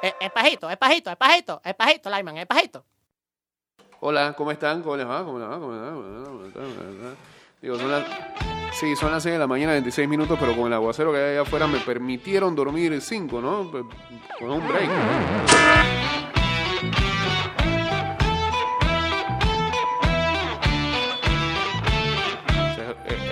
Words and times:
Eh, 0.00 0.14
es 0.20 0.30
pajito, 0.30 0.70
es 0.70 0.76
pajito, 0.76 1.10
es 1.10 1.16
pajito, 1.16 1.60
es 1.64 1.74
pajito, 1.74 2.10
Lyman, 2.10 2.36
es 2.36 2.46
pajito. 2.46 2.84
Hola, 4.00 4.32
¿cómo 4.34 4.52
están? 4.52 4.82
¿Cómo 4.82 4.96
les 4.96 5.06
va? 5.06 5.24
¿Cómo 5.24 5.38
les 5.40 5.48
va? 5.48 5.58
¿Cómo 5.58 5.72
les 5.72 6.52
va? 6.52 7.14
Digo, 7.60 7.76
son 7.76 7.90
las... 7.90 8.04
Sí, 8.72 8.94
son 8.94 9.10
las 9.10 9.24
6 9.24 9.32
de 9.32 9.38
la 9.40 9.48
mañana, 9.48 9.72
26 9.72 10.08
minutos, 10.08 10.38
pero 10.38 10.54
con 10.54 10.68
el 10.68 10.72
aguacero 10.72 11.10
que 11.10 11.18
hay 11.18 11.32
allá 11.32 11.40
afuera 11.40 11.66
me 11.66 11.80
permitieron 11.80 12.54
dormir 12.54 13.00
5, 13.00 13.40
¿no? 13.40 13.70
Con 14.38 14.50
un 14.50 14.68
break. 14.68 14.88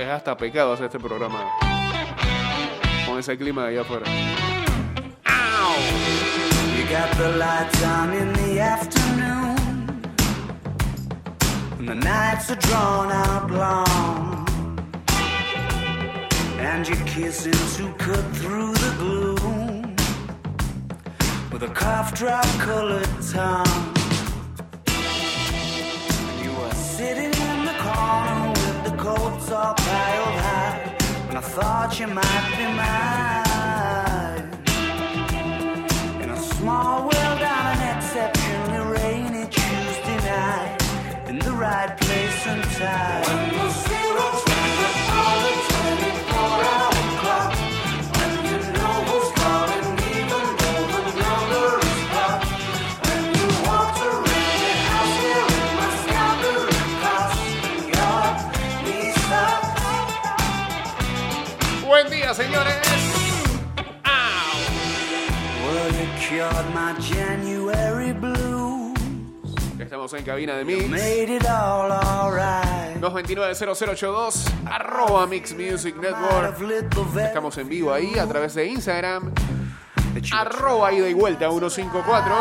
Es 0.01 0.09
hasta 0.09 0.37
pecado 0.37 0.73
hacer 0.73 0.87
este 0.87 0.99
programa 0.99 1.45
con 3.07 3.19
ese 3.19 3.37
clima 3.39 3.63
de 3.65 3.69
allá 3.69 3.81
afuera. 3.83 4.56
Got 6.91 7.17
the 7.17 7.31
lights 7.31 7.83
on 7.83 8.13
in 8.13 8.33
the 8.33 8.61
afternoon. 8.61 9.57
And 11.79 11.89
the 11.89 11.97
nights 11.97 12.49
are 12.53 12.57
drawn 12.57 13.11
out 13.11 13.51
long. 13.51 14.47
And 16.61 16.89
you're 16.89 17.07
kissing 17.07 17.53
to 17.53 17.93
cut 17.95 18.25
through 18.37 18.73
the 18.75 18.95
gloom 18.99 19.97
with 21.51 21.65
a 21.65 21.73
cough 21.75 22.15
drop 22.15 22.47
colored 22.61 23.09
tongue. 23.33 23.95
You 26.41 26.53
were 26.53 26.75
sitting 26.75 27.35
in 27.35 27.65
the 27.65 27.77
corner 27.83 28.51
with 28.51 28.85
the 28.85 28.97
coats 28.97 29.51
all 29.51 29.75
piled 29.75 30.39
high. 30.47 30.97
And 31.31 31.39
I 31.39 31.41
thought 31.41 31.99
you 31.99 32.07
might 32.07 32.55
be 32.57 32.65
mine. 32.77 33.46
Small 36.67 37.03
world 37.03 37.43
on 37.55 37.65
an 37.75 37.97
exceptionally 37.97 38.99
rainy 38.99 39.47
Tuesday 39.47 40.19
night, 40.29 40.77
in 41.29 41.39
the 41.39 41.53
right 41.53 41.97
place 41.97 42.47
and 42.49 42.65
time. 42.75 43.86
cured 66.37 66.75
my 66.75 66.93
January 67.01 68.13
blues. 68.13 68.95
Ya 69.79 69.85
estamos 69.85 70.13
en 70.13 70.23
cabina 70.23 70.57
de 70.57 70.65
Mix. 70.65 70.89
Made 70.89 71.37
it 71.37 71.47
all 71.47 72.31
right. 72.31 72.97
229-0082, 73.01 74.53
arroba 74.67 75.27
Mix 75.27 75.55
Music 75.55 75.97
Network. 75.97 76.61
Estamos 77.17 77.57
en 77.57 77.69
vivo 77.69 77.93
ahí 77.93 78.19
a 78.19 78.27
través 78.27 78.55
de 78.55 78.67
Instagram. 78.67 79.33
Arroba 80.33 80.93
ida 80.93 81.09
y 81.09 81.15
vuelta 81.15 81.49
154. 81.49 82.41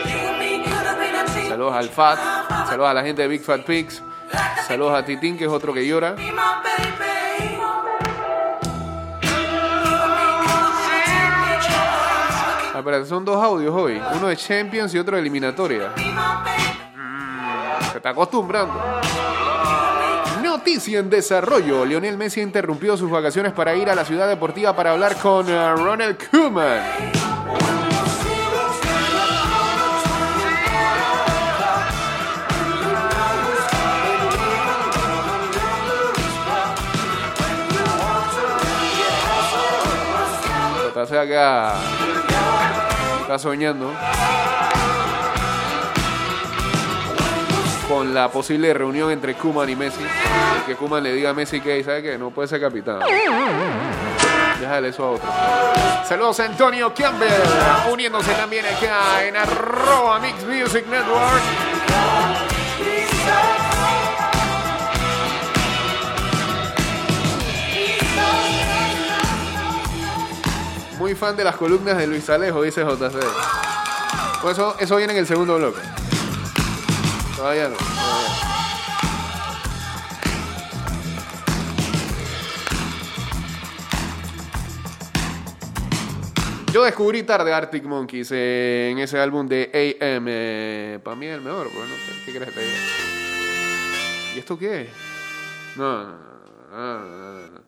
You 0.04 0.28
and 0.28 0.38
me 0.38 0.62
could 0.62 0.86
have 0.86 0.98
been 0.98 1.14
a 1.14 1.24
team. 1.24 1.48
Saludos 1.48 1.74
al 1.74 1.88
Fat, 1.88 2.18
saludos 2.68 2.90
a 2.90 2.94
la 2.94 3.02
gente 3.02 3.22
de 3.22 3.28
Big 3.28 3.42
Fat 3.42 3.64
Pigs, 3.64 4.02
saludos 4.66 4.94
a 4.94 5.04
Titín, 5.04 5.38
que 5.38 5.44
es 5.44 5.50
otro 5.50 5.72
que 5.72 5.86
llora. 5.86 6.16
Ah, 12.78 12.80
espérate, 12.80 13.06
son 13.06 13.24
dos 13.24 13.42
audios 13.42 13.74
hoy, 13.74 14.00
uno 14.14 14.28
de 14.28 14.36
Champions 14.36 14.94
y 14.94 15.00
otro 15.00 15.16
de 15.16 15.20
eliminatoria. 15.20 15.92
Se 17.90 17.96
está 17.96 18.10
acostumbrando. 18.10 18.72
Noticia 20.44 21.00
en 21.00 21.10
desarrollo. 21.10 21.84
Lionel 21.84 22.16
Messi 22.16 22.40
interrumpió 22.40 22.96
sus 22.96 23.10
vacaciones 23.10 23.52
para 23.52 23.74
ir 23.74 23.90
a 23.90 23.96
la 23.96 24.04
ciudad 24.04 24.28
deportiva 24.28 24.76
para 24.76 24.92
hablar 24.92 25.16
con 25.16 25.48
eh, 25.48 25.74
Ronald 25.74 26.18
Koeman. 26.30 26.80
Está 40.86 41.06
se 41.06 41.18
acá. 41.18 41.97
Está 43.28 43.38
soñando. 43.38 43.92
Con 47.86 48.14
la 48.14 48.30
posible 48.30 48.72
reunión 48.72 49.10
entre 49.10 49.34
Kuman 49.34 49.68
y 49.68 49.76
Messi. 49.76 50.00
Y 50.00 50.66
que 50.66 50.74
Kuman 50.76 51.02
le 51.02 51.12
diga 51.12 51.28
a 51.28 51.34
Messi 51.34 51.60
que, 51.60 51.84
¿sabe 51.84 52.02
qué? 52.02 52.16
No 52.16 52.30
puede 52.30 52.48
ser 52.48 52.58
capitán. 52.58 53.00
Déjale 54.58 54.88
eso 54.88 55.04
a 55.04 55.10
otro. 55.10 55.28
Saludos 56.08 56.40
a 56.40 56.46
Antonio 56.46 56.94
Campbell. 56.94 57.28
Uniéndose 57.92 58.32
también 58.32 58.64
acá 58.64 59.22
en 59.22 59.36
arroba 59.36 60.20
Mix 60.20 60.42
Music 60.46 60.86
Network. 60.86 61.67
Muy 70.98 71.14
fan 71.14 71.36
de 71.36 71.44
las 71.44 71.56
columnas 71.56 71.96
de 71.96 72.08
Luis 72.08 72.28
Alejo, 72.28 72.62
dice 72.62 72.82
JC. 72.82 73.14
Pues 74.42 74.58
eso, 74.58 74.76
eso 74.80 74.96
viene 74.96 75.12
en 75.12 75.20
el 75.20 75.26
segundo 75.26 75.56
bloque. 75.56 75.80
Todavía 77.36 77.68
no. 77.68 77.76
todavía 77.76 78.28
no. 78.38 78.48
Yo 86.72 86.84
descubrí 86.84 87.22
tarde 87.22 87.52
Arctic 87.52 87.84
Monkeys 87.84 88.30
eh, 88.32 88.90
en 88.90 88.98
ese 88.98 89.18
álbum 89.18 89.46
de 89.46 89.70
AM. 89.72 91.02
Para 91.02 91.16
mí 91.16 91.26
es 91.26 91.34
el 91.34 91.40
mejor, 91.40 91.68
pues, 91.72 91.88
no 91.88 91.94
sé, 91.94 92.24
¿qué 92.26 92.32
crees 92.32 92.48
que 92.50 92.54
te 92.54 92.60
diga? 92.60 92.78
¿Y 94.34 94.38
esto 94.38 94.58
qué 94.58 94.82
es? 94.82 94.88
No, 95.76 96.04
no, 96.04 96.12
no, 96.12 96.98
no, 96.98 96.98
no, 96.98 97.32
no, 97.32 97.48
no. 97.48 97.60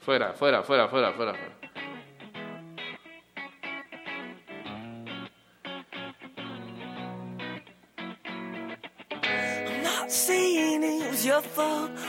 Fuera, 0.00 0.32
fuera, 0.34 0.62
fuera, 0.62 0.88
fuera, 0.88 1.12
fuera, 1.12 1.34
fuera. 1.34 1.55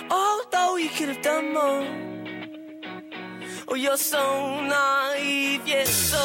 Although 0.10 0.78
you 0.78 0.90
could 0.90 1.10
have 1.10 1.22
done 1.22 1.54
more. 1.54 1.84
Oh, 3.68 3.76
you're 3.76 3.98
so 3.98 4.62
naive, 4.62 5.62
yes, 5.66 5.90
so 5.90 6.18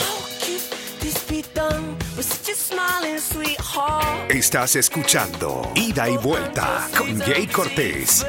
how 0.00 0.18
could 0.40 0.62
this 1.00 1.24
be 1.28 1.42
done 1.54 1.96
with 2.16 2.26
such 2.26 2.52
a 2.52 2.56
smiling 2.56 3.18
sweetheart? 3.18 4.30
Estás 4.30 4.74
escuchando 4.74 5.70
Ida 5.76 6.08
y 6.08 6.16
Vuelta 6.16 6.88
con 6.96 7.20
Jay 7.20 7.46
Cortés. 7.46 8.24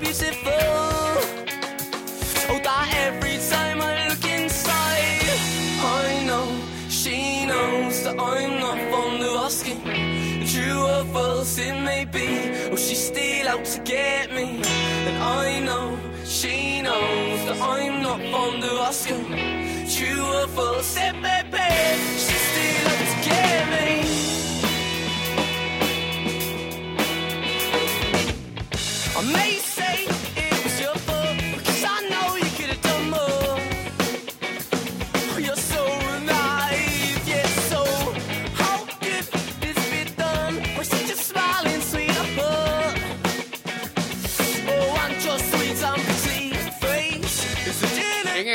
beautiful. 0.00 0.50
Oh, 8.22 8.69
false 11.40 11.58
it 11.58 11.72
may 11.72 12.04
be, 12.04 12.28
oh, 12.70 12.76
she's 12.76 13.06
still 13.06 13.48
out 13.48 13.64
to 13.64 13.80
get 13.80 14.30
me. 14.30 14.60
And 15.08 15.16
I 15.22 15.60
know 15.60 15.98
she 16.26 16.82
knows 16.82 17.40
that 17.46 17.58
I'm 17.62 18.02
not 18.02 18.20
fond 18.30 18.62
of 18.62 18.78
asking. 18.88 19.24
True 19.94 20.22
or 20.22 20.46
false 20.48 20.96
it 20.98 21.10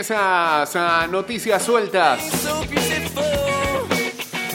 esas 0.05 0.75
ah, 0.75 1.07
noticias 1.09 1.63
sueltas 1.63 2.21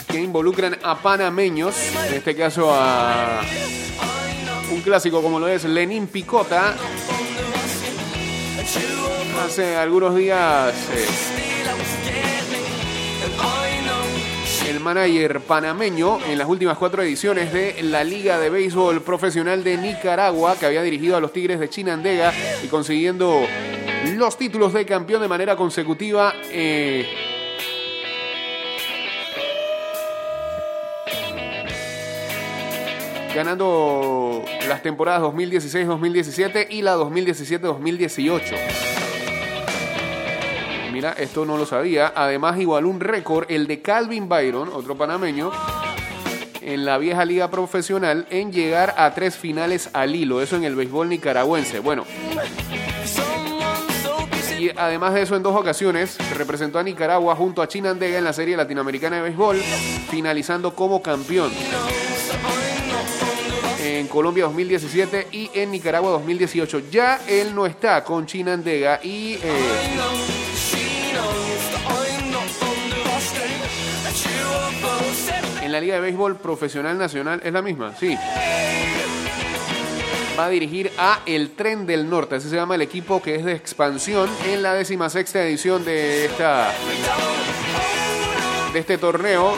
que 0.07 0.21
involucran 0.21 0.77
a 0.81 0.97
panameños, 0.97 1.75
en 2.07 2.13
este 2.13 2.37
caso 2.37 2.73
a 2.73 3.41
un 4.71 4.79
clásico 4.79 5.21
como 5.21 5.41
lo 5.41 5.49
es 5.49 5.65
Lenín 5.65 6.07
Picota, 6.07 6.73
hace 9.45 9.75
algunos 9.75 10.15
días 10.15 10.73
eh, 10.93 11.07
el 14.69 14.79
manager 14.79 15.41
panameño 15.41 16.19
en 16.29 16.37
las 16.37 16.47
últimas 16.47 16.77
cuatro 16.77 17.03
ediciones 17.03 17.51
de 17.51 17.83
la 17.83 18.05
Liga 18.05 18.39
de 18.39 18.49
Béisbol 18.49 19.01
Profesional 19.01 19.65
de 19.65 19.75
Nicaragua, 19.75 20.55
que 20.57 20.65
había 20.65 20.81
dirigido 20.81 21.17
a 21.17 21.19
los 21.19 21.33
Tigres 21.33 21.59
de 21.59 21.69
Chinandega 21.69 22.33
y 22.63 22.67
consiguiendo 22.67 23.45
los 24.15 24.37
títulos 24.37 24.73
de 24.73 24.85
campeón 24.85 25.21
de 25.21 25.27
manera 25.27 25.55
consecutiva. 25.55 26.33
eh, 26.51 27.05
ganando 33.33 34.43
las 34.67 34.81
temporadas 34.81 35.21
2016-2017 35.21 36.67
y 36.69 36.81
la 36.81 36.97
2017-2018. 36.97 38.41
Mira, 40.91 41.13
esto 41.13 41.45
no 41.45 41.57
lo 41.57 41.65
sabía. 41.65 42.11
Además, 42.15 42.59
igualó 42.59 42.89
un 42.89 42.99
récord, 42.99 43.45
el 43.49 43.67
de 43.67 43.81
Calvin 43.81 44.27
Byron, 44.27 44.69
otro 44.73 44.95
panameño, 44.95 45.51
en 46.61 46.85
la 46.85 46.97
vieja 46.97 47.25
liga 47.25 47.49
profesional, 47.49 48.27
en 48.29 48.51
llegar 48.51 48.93
a 48.97 49.13
tres 49.13 49.37
finales 49.37 49.89
al 49.93 50.15
hilo. 50.15 50.41
Eso 50.41 50.57
en 50.57 50.63
el 50.65 50.75
béisbol 50.75 51.09
nicaragüense. 51.09 51.79
Bueno. 51.79 52.03
Y 54.61 54.71
además 54.77 55.15
de 55.15 55.23
eso, 55.23 55.35
en 55.35 55.41
dos 55.41 55.55
ocasiones 55.55 56.17
representó 56.37 56.77
a 56.77 56.83
Nicaragua 56.83 57.35
junto 57.35 57.63
a 57.63 57.67
Chinandega 57.67 58.19
en 58.19 58.23
la 58.23 58.31
Serie 58.31 58.55
Latinoamericana 58.55 59.15
de 59.15 59.23
Béisbol, 59.23 59.57
finalizando 59.57 60.75
como 60.75 61.01
campeón. 61.01 61.51
En 63.83 64.07
Colombia 64.07 64.43
2017 64.43 65.29
y 65.31 65.49
en 65.55 65.71
Nicaragua 65.71 66.11
2018. 66.11 66.91
Ya 66.91 67.21
él 67.27 67.55
no 67.55 67.65
está 67.65 68.03
con 68.03 68.27
Chinandega 68.27 68.99
y 69.01 69.33
eh, 69.33 69.39
en 75.63 75.71
la 75.71 75.81
Liga 75.81 75.95
de 75.95 76.01
Béisbol 76.01 76.35
Profesional 76.35 76.99
Nacional 76.99 77.41
es 77.43 77.51
la 77.51 77.63
misma, 77.63 77.95
sí. 77.99 78.15
Va 80.41 80.47
a 80.47 80.49
dirigir 80.49 80.89
a 80.97 81.19
El 81.27 81.51
Tren 81.51 81.85
del 81.85 82.09
Norte, 82.09 82.33
así 82.33 82.49
se 82.49 82.55
llama 82.55 82.73
el 82.73 82.81
equipo 82.81 83.21
que 83.21 83.35
es 83.35 83.45
de 83.45 83.53
expansión 83.53 84.27
en 84.47 84.63
la 84.63 84.73
décima 84.73 85.07
sexta 85.07 85.43
edición 85.43 85.85
de 85.85 86.25
esta 86.25 86.73
de 88.73 88.79
este 88.79 88.97
torneo. 88.97 89.53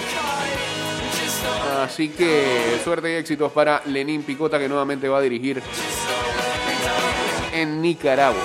Así 1.81 2.09
que 2.09 2.81
suerte 2.83 3.13
y 3.13 3.15
éxitos 3.15 3.49
para 3.53 3.81
Lenín 3.85 4.23
Picota 4.23 4.59
que 4.59 4.67
nuevamente 4.67 5.07
va 5.07 5.19
a 5.19 5.21
dirigir 5.21 5.63
en 7.53 7.81
Nicaragua. 7.81 8.43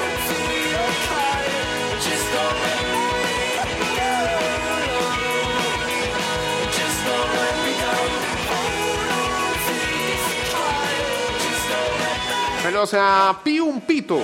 Saludos 12.68 12.92
a 12.92 13.40
Pium 13.42 13.80
Pito, 13.80 14.20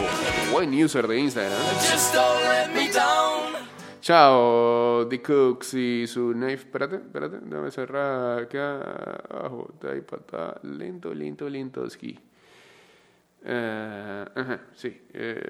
buen 0.53 0.71
user 0.75 1.09
de 1.09 1.19
Instagram. 1.19 1.59
Just 1.81 2.13
don't 2.13 2.43
let 2.43 2.69
me 2.75 2.91
down. 2.93 3.55
Chao, 4.03 5.07
The 5.09 5.23
Cooks 5.23 5.73
y 5.73 6.07
su 6.07 6.35
knife. 6.35 6.67
Espérate, 6.67 6.97
espérate, 6.97 7.39
déjame 7.41 7.71
cerrar 7.71 8.43
acá 8.43 8.81
abajo. 9.31 9.73
Ahí 9.91 10.03
atrás. 10.07 10.63
Lento, 10.63 11.15
lento, 11.15 11.49
lento. 11.49 11.89
Ski. 11.89 12.21
Eh, 13.47 14.25
ajá, 14.35 14.61
sí. 14.75 14.89
Eh, 15.15 15.41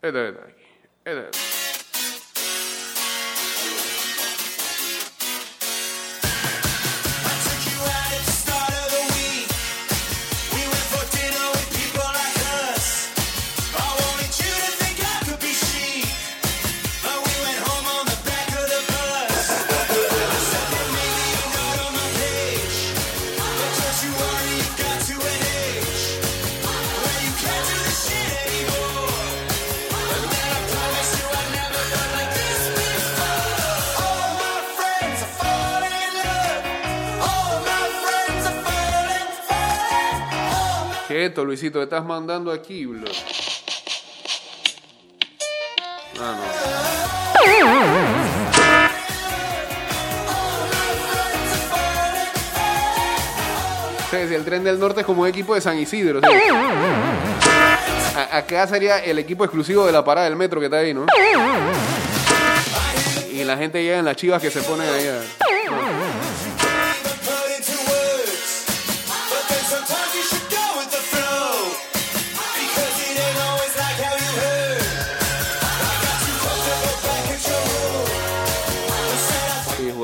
esta, 0.00 0.28
esta, 0.28 0.42
aquí. 0.44 0.64
Esta, 1.04 1.20
esta. 1.30 1.67
Luisito, 41.44 41.82
estás 41.82 42.04
mandando 42.04 42.50
aquí, 42.50 42.86
bro. 42.86 43.10
Ah, 46.20 46.36
no. 46.36 46.68
El 54.12 54.44
tren 54.44 54.64
del 54.64 54.80
norte 54.80 55.00
es 55.00 55.06
como 55.06 55.22
un 55.22 55.28
equipo 55.28 55.54
de 55.54 55.60
San 55.60 55.78
Isidro. 55.78 56.20
sí. 56.20 56.28
Acá 58.32 58.66
sería 58.66 58.98
el 58.98 59.18
equipo 59.18 59.44
exclusivo 59.44 59.86
de 59.86 59.92
la 59.92 60.04
parada 60.04 60.28
del 60.28 60.36
metro 60.36 60.58
que 60.58 60.66
está 60.66 60.78
ahí, 60.78 60.92
¿no? 60.92 61.06
Y 63.30 63.44
la 63.44 63.56
gente 63.56 63.82
llega 63.82 63.98
en 63.98 64.04
las 64.04 64.16
chivas 64.16 64.42
que 64.42 64.50
se 64.50 64.60
ponen 64.62 64.88
ahí. 64.88 65.08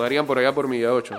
Jugarían 0.04 0.26
por 0.26 0.38
allá 0.38 0.52
por 0.52 0.68
Milla 0.68 0.92
8. 0.92 1.16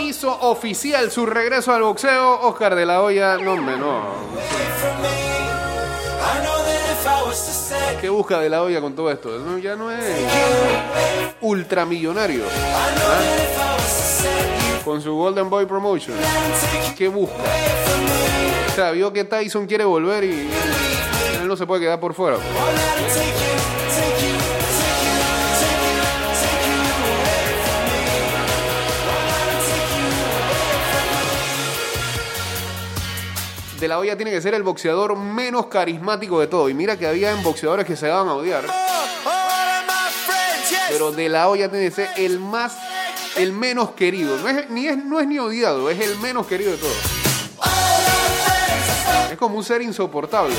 Hizo 0.00 0.36
oficial 0.40 1.12
su 1.12 1.24
regreso 1.24 1.72
al 1.72 1.82
boxeo 1.82 2.40
Oscar 2.40 2.74
de 2.74 2.84
la 2.84 3.02
Hoya, 3.02 3.36
no 3.36 3.54
no. 3.56 4.02
¿Qué 8.00 8.08
busca 8.08 8.40
de 8.40 8.48
la 8.48 8.62
Hoya 8.62 8.80
con 8.80 8.96
todo 8.96 9.12
esto? 9.12 9.58
Ya 9.60 9.76
no 9.76 9.92
es 9.92 10.04
ultramillonario. 11.40 12.42
Con 14.84 15.00
su 15.00 15.14
Golden 15.14 15.48
Boy 15.48 15.66
Promotion. 15.66 16.16
¿Qué 16.96 17.06
busca? 17.06 17.36
O 18.72 18.74
sea, 18.74 18.90
vio 18.90 19.12
que 19.12 19.22
Tyson 19.22 19.66
quiere 19.66 19.84
volver 19.84 20.24
y 20.24 20.48
él 21.40 21.46
no 21.46 21.56
se 21.56 21.64
puede 21.64 21.82
quedar 21.82 22.00
por 22.00 22.12
fuera. 22.12 22.38
De 33.78 33.86
la 33.86 33.98
Hoya 33.98 34.16
tiene 34.16 34.32
que 34.32 34.40
ser 34.40 34.54
el 34.54 34.64
boxeador 34.64 35.16
menos 35.16 35.66
carismático 35.66 36.40
de 36.40 36.48
todo. 36.48 36.68
Y 36.68 36.74
mira 36.74 36.98
que 36.98 37.06
había 37.06 37.34
boxeadores 37.36 37.86
que 37.86 37.94
se 37.94 38.08
daban 38.08 38.28
a 38.28 38.34
odiar. 38.34 38.64
Pero 40.88 41.12
De 41.12 41.28
la 41.28 41.48
Hoya 41.48 41.70
tiene 41.70 41.88
que 41.88 41.94
ser 41.94 42.10
el 42.16 42.40
más, 42.40 42.76
el 43.36 43.52
menos 43.52 43.92
querido. 43.92 44.36
No 44.38 44.48
es 44.48 44.68
ni, 44.70 44.88
es, 44.88 44.96
no 44.96 45.20
es 45.20 45.28
ni 45.28 45.38
odiado, 45.38 45.90
es 45.90 46.00
el 46.00 46.18
menos 46.18 46.46
querido 46.46 46.72
de 46.72 46.78
todos. 46.78 46.96
Es 49.30 49.38
como 49.38 49.56
un 49.56 49.64
ser 49.64 49.80
insoportable. 49.82 50.54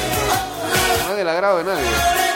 No 1.06 1.12
es 1.12 1.18
del 1.18 1.28
agrado 1.28 1.58
de 1.58 1.64
nadie. 1.66 2.29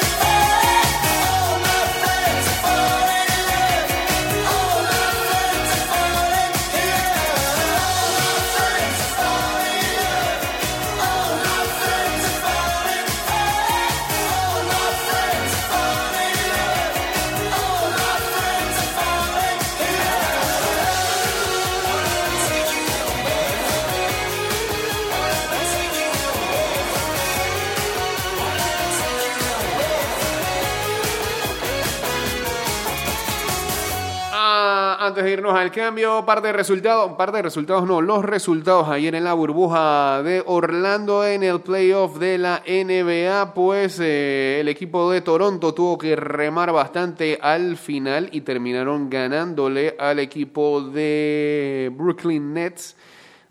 Antes 35.13 35.25
de 35.25 35.33
irnos 35.33 35.53
al 35.53 35.71
cambio, 35.71 36.25
parte 36.25 36.47
de 36.47 36.53
resultados, 36.53 37.13
parte 37.13 37.37
de 37.37 37.43
resultados 37.43 37.85
no, 37.85 38.01
los 38.01 38.25
resultados 38.25 38.89
ayer 38.89 39.13
en 39.13 39.23
la 39.23 39.33
burbuja 39.33 40.23
de 40.23 40.41
Orlando 40.43 41.23
en 41.23 41.43
el 41.43 41.61
playoff 41.61 42.17
de 42.17 42.39
la 42.39 42.63
NBA, 42.65 43.53
pues 43.53 43.99
eh, 43.99 44.59
el 44.59 44.69
equipo 44.69 45.11
de 45.11 45.21
Toronto 45.21 45.71
tuvo 45.75 45.99
que 45.99 46.15
remar 46.15 46.71
bastante 46.71 47.37
al 47.39 47.77
final 47.77 48.29
y 48.31 48.41
terminaron 48.41 49.07
ganándole 49.07 49.95
al 49.99 50.17
equipo 50.17 50.81
de 50.81 51.91
Brooklyn 51.95 52.51
Nets. 52.51 52.95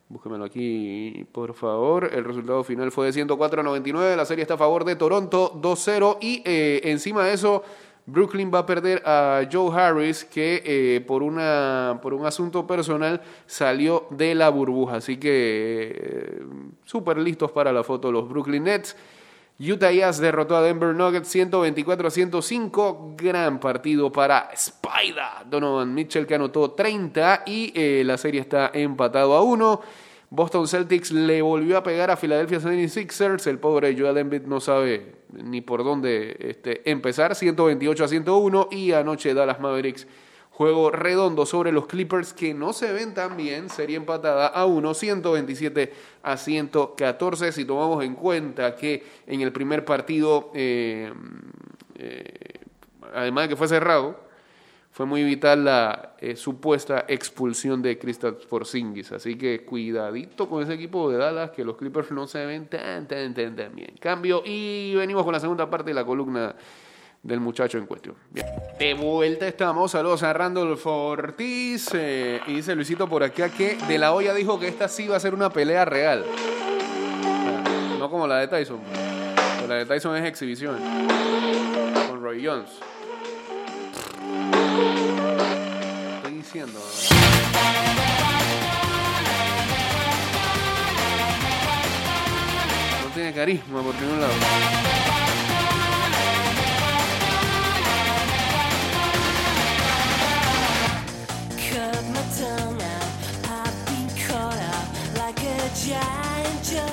Búsquemelo 0.08 0.44
aquí, 0.44 1.24
por 1.30 1.54
favor. 1.54 2.10
El 2.12 2.24
resultado 2.24 2.64
final 2.64 2.90
fue 2.90 3.06
de 3.06 3.12
104 3.12 3.60
a 3.60 3.62
99. 3.62 4.16
La 4.16 4.24
serie 4.24 4.42
está 4.42 4.54
a 4.54 4.58
favor 4.58 4.84
de 4.84 4.96
Toronto 4.96 5.52
2-0. 5.62 6.18
Y 6.20 6.42
eh, 6.44 6.80
encima 6.84 7.24
de 7.24 7.34
eso, 7.34 7.62
Brooklyn 8.06 8.50
va 8.52 8.60
a 8.60 8.66
perder 8.66 9.02
a 9.06 9.42
Joe 9.50 9.72
Harris, 9.74 10.24
que 10.24 10.62
eh, 10.64 11.00
por, 11.00 11.22
una, 11.22 12.00
por 12.02 12.14
un 12.14 12.26
asunto 12.26 12.66
personal 12.66 13.22
salió 13.46 14.06
de 14.10 14.34
la 14.34 14.48
burbuja. 14.48 14.96
Así 14.96 15.18
que 15.18 15.92
eh, 15.94 16.42
súper 16.84 17.18
listos 17.18 17.52
para 17.52 17.72
la 17.72 17.84
foto 17.84 18.10
los 18.10 18.28
Brooklyn 18.28 18.64
Nets. 18.64 18.96
Utah 19.60 19.92
Jazz 19.92 20.18
derrotó 20.18 20.56
a 20.56 20.62
Denver 20.62 20.92
Nuggets 20.94 21.28
124 21.28 22.08
a 22.08 22.10
105. 22.10 23.14
Gran 23.16 23.60
partido 23.60 24.10
para 24.10 24.50
Spider. 24.52 25.46
Donovan 25.48 25.94
Mitchell 25.94 26.26
que 26.26 26.34
anotó 26.34 26.72
30 26.72 27.44
y 27.46 27.72
eh, 27.74 28.02
la 28.04 28.18
serie 28.18 28.40
está 28.40 28.72
empatado 28.74 29.34
a 29.34 29.42
1. 29.42 29.80
Boston 30.34 30.66
Celtics 30.66 31.12
le 31.12 31.42
volvió 31.42 31.76
a 31.76 31.82
pegar 31.82 32.10
a 32.10 32.16
Philadelphia 32.16 32.58
76ers. 32.58 33.46
El 33.48 33.58
pobre 33.58 33.94
Joel 33.94 34.16
Embiid 34.16 34.44
no 34.44 34.60
sabe 34.60 35.16
ni 35.30 35.60
por 35.60 35.84
dónde 35.84 36.34
este, 36.40 36.90
empezar. 36.90 37.34
128 37.34 38.02
a 38.02 38.08
101. 38.08 38.68
Y 38.70 38.92
anoche 38.92 39.34
Dallas 39.34 39.60
Mavericks 39.60 40.06
Juego 40.48 40.90
redondo 40.90 41.44
sobre 41.44 41.70
los 41.70 41.86
Clippers 41.86 42.32
que 42.32 42.54
no 42.54 42.72
se 42.72 42.94
ven 42.94 43.12
tan 43.12 43.36
bien. 43.36 43.68
Sería 43.68 43.98
empatada 43.98 44.46
a 44.46 44.64
1, 44.64 44.94
127 44.94 45.92
a 46.22 46.38
114. 46.38 47.52
Si 47.52 47.66
tomamos 47.66 48.02
en 48.02 48.14
cuenta 48.14 48.74
que 48.74 49.04
en 49.26 49.42
el 49.42 49.52
primer 49.52 49.84
partido, 49.84 50.50
eh, 50.54 51.12
eh, 51.96 52.60
además 53.12 53.44
de 53.44 53.48
que 53.50 53.56
fue 53.56 53.68
cerrado, 53.68 54.31
fue 54.92 55.06
muy 55.06 55.24
vital 55.24 55.64
la 55.64 56.16
eh, 56.20 56.36
supuesta 56.36 57.06
expulsión 57.08 57.80
de 57.80 57.98
Kristaps 57.98 58.44
Porzingis. 58.44 59.10
Así 59.12 59.38
que 59.38 59.64
cuidadito 59.64 60.50
con 60.50 60.62
ese 60.62 60.74
equipo 60.74 61.10
de 61.10 61.16
Dallas, 61.16 61.50
que 61.50 61.64
los 61.64 61.78
Clippers 61.78 62.10
no 62.10 62.26
se 62.26 62.44
ven 62.44 62.68
tan, 62.68 63.08
tan, 63.08 63.34
bien. 63.74 63.94
Cambio 63.98 64.42
y 64.44 64.94
venimos 64.94 65.24
con 65.24 65.32
la 65.32 65.40
segunda 65.40 65.70
parte 65.70 65.90
de 65.90 65.94
la 65.94 66.04
columna 66.04 66.54
del 67.22 67.40
muchacho 67.40 67.78
en 67.78 67.86
cuestión. 67.86 68.16
Bien. 68.30 68.46
De 68.78 68.92
vuelta 68.92 69.48
estamos. 69.48 69.92
Saludos 69.92 70.22
a 70.24 70.34
Randolph 70.34 70.86
Ortiz. 70.86 71.88
eh, 71.94 72.42
y 72.46 72.56
dice 72.56 72.74
Luisito 72.74 73.08
por 73.08 73.22
acá 73.22 73.48
que 73.48 73.78
De 73.88 73.96
La 73.96 74.12
Hoya 74.12 74.34
dijo 74.34 74.60
que 74.60 74.68
esta 74.68 74.88
sí 74.88 75.08
va 75.08 75.16
a 75.16 75.20
ser 75.20 75.32
una 75.32 75.48
pelea 75.48 75.86
real. 75.86 76.22
No 77.98 78.10
como 78.10 78.26
la 78.26 78.40
de 78.40 78.48
Tyson. 78.48 78.80
Pero 79.56 79.68
La 79.68 79.76
de 79.76 79.86
Tyson 79.86 80.16
es 80.16 80.28
exhibición. 80.28 80.76
Con 82.08 82.22
Roy 82.22 82.44
Jones. 82.44 82.91
¿No? 86.54 86.80
Tiene 93.14 93.32
carisma 93.32 93.82
por 93.82 93.94
ningún 93.94 94.20
lado. 94.20 94.32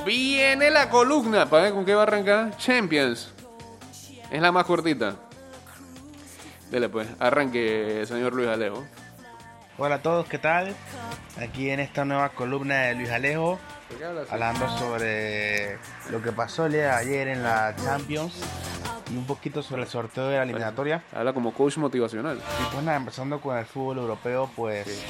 Viene 0.05 0.71
la 0.71 0.89
columna. 0.89 1.49
¿Para 1.49 1.63
ver 1.63 1.73
con 1.73 1.85
qué 1.85 1.93
va 1.93 2.01
a 2.01 2.03
arrancar? 2.03 2.57
Champions. 2.57 3.31
Es 4.31 4.41
la 4.41 4.51
más 4.51 4.65
cortita. 4.65 5.15
Dele 6.71 6.87
pues, 6.89 7.07
arranque, 7.19 8.05
señor 8.07 8.33
Luis 8.33 8.47
Alejo. 8.47 8.85
Hola 9.81 9.95
a 9.95 10.01
todos, 10.01 10.27
¿qué 10.27 10.37
tal? 10.37 10.75
Aquí 11.41 11.69
en 11.69 11.79
esta 11.79 12.03
nueva 12.03 12.27
columna 12.29 12.79
de 12.79 12.95
Luis 12.95 13.09
Alejo, 13.11 13.57
hablando 14.29 14.67
sobre 14.77 15.79
lo 16.09 16.21
que 16.21 16.33
pasó 16.33 16.65
el 16.65 16.73
día 16.73 16.81
de 16.81 16.91
ayer 16.91 17.27
en 17.29 17.43
la 17.43 17.73
Champions 17.77 18.33
y 19.09 19.15
un 19.15 19.25
poquito 19.25 19.63
sobre 19.63 19.83
el 19.83 19.87
sorteo 19.87 20.27
de 20.27 20.35
la 20.35 20.43
eliminatoria. 20.43 21.01
Habla 21.13 21.31
como 21.31 21.53
coach 21.53 21.77
motivacional. 21.77 22.37
Y 22.37 22.73
pues 22.73 22.83
nada, 22.83 22.97
empezando 22.97 23.39
con 23.39 23.57
el 23.57 23.65
fútbol 23.65 23.99
europeo, 23.99 24.51
pues 24.53 25.01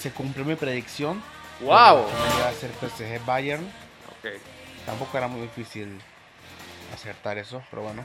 se 0.00 0.10
cumplió 0.10 0.44
mi 0.44 0.56
predicción. 0.56 1.22
¡Wow! 1.60 2.04
Que 2.04 2.36
iba 2.36 2.48
a 2.48 2.52
ser 2.52 2.72
PSG 2.72 3.24
Bayern. 3.24 3.64
Ok. 4.08 4.40
Tampoco 4.86 5.16
era 5.16 5.28
muy 5.28 5.42
difícil 5.42 6.00
acertar 6.92 7.38
eso, 7.38 7.62
pero 7.70 7.82
bueno. 7.82 8.02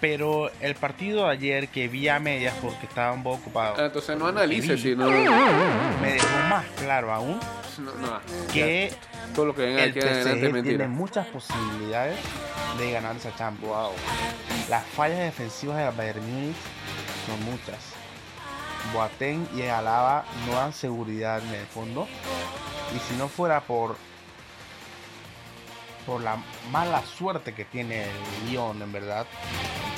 Pero 0.00 0.50
el 0.60 0.74
partido 0.74 1.24
de 1.24 1.30
ayer 1.32 1.68
que 1.68 1.88
vi 1.88 2.06
a 2.08 2.18
medias 2.20 2.54
porque 2.60 2.84
estaba 2.86 3.12
un 3.12 3.22
poco 3.22 3.36
ocupado, 3.36 3.76
Ah, 3.78 3.86
Entonces 3.86 4.16
no 4.18 4.26
analices, 4.26 4.80
sino. 4.82 5.06
No, 5.06 6.00
me 6.02 6.12
dejó 6.12 6.38
más 6.50 6.64
claro 6.78 7.12
aún 7.14 7.40
no, 7.78 8.20
que 8.52 8.90
ya. 8.90 9.32
todo 9.34 9.46
lo 9.46 9.54
que 9.54 9.62
venga 9.62 9.84
el 9.84 9.90
aquí 9.90 10.00
adelante 10.00 10.48
mentira. 10.50 10.62
tiene 10.78 10.88
muchas 10.88 11.26
posibilidades 11.28 12.18
de 12.78 12.92
ganar 12.92 13.16
esa 13.16 13.34
Champions. 13.36 13.92
Las 14.68 14.84
fallas 14.84 15.18
defensivas 15.18 15.78
del 15.78 15.94
Bayern 15.94 16.20
Múnich 16.30 16.56
son 17.26 17.42
muchas. 17.44 17.78
Boateng 18.92 19.48
y 19.56 19.62
Alaba 19.62 20.24
no 20.46 20.54
dan 20.54 20.72
seguridad 20.72 21.40
en 21.42 21.54
el 21.54 21.66
fondo. 21.66 22.06
Y 22.94 22.98
si 23.10 23.16
no 23.16 23.28
fuera 23.28 23.60
por 23.62 23.96
por 26.06 26.20
la 26.20 26.36
mala 26.70 27.02
suerte 27.04 27.52
que 27.52 27.64
tiene 27.64 28.04
el 28.04 28.50
Lyon, 28.50 28.80
en 28.80 28.92
verdad, 28.92 29.26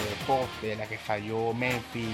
el 0.01 0.27
poste, 0.27 0.77
la 0.77 0.87
que 0.87 0.99
falló 0.99 1.53
Memphis, 1.55 2.09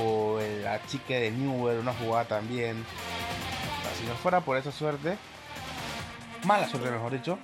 o 0.00 0.38
el- 0.40 0.64
la 0.64 0.84
chica 0.86 1.14
de 1.14 1.30
Newell, 1.30 1.78
una 1.78 1.92
jugada 1.94 2.24
también. 2.26 2.76
O 2.82 3.82
sea, 3.82 3.94
si 4.00 4.06
no 4.06 4.14
fuera 4.14 4.40
por 4.40 4.56
esa 4.56 4.72
suerte, 4.72 5.16
mala 6.44 6.68
suerte 6.68 6.90
mejor 6.90 7.12
dicho, 7.12 7.38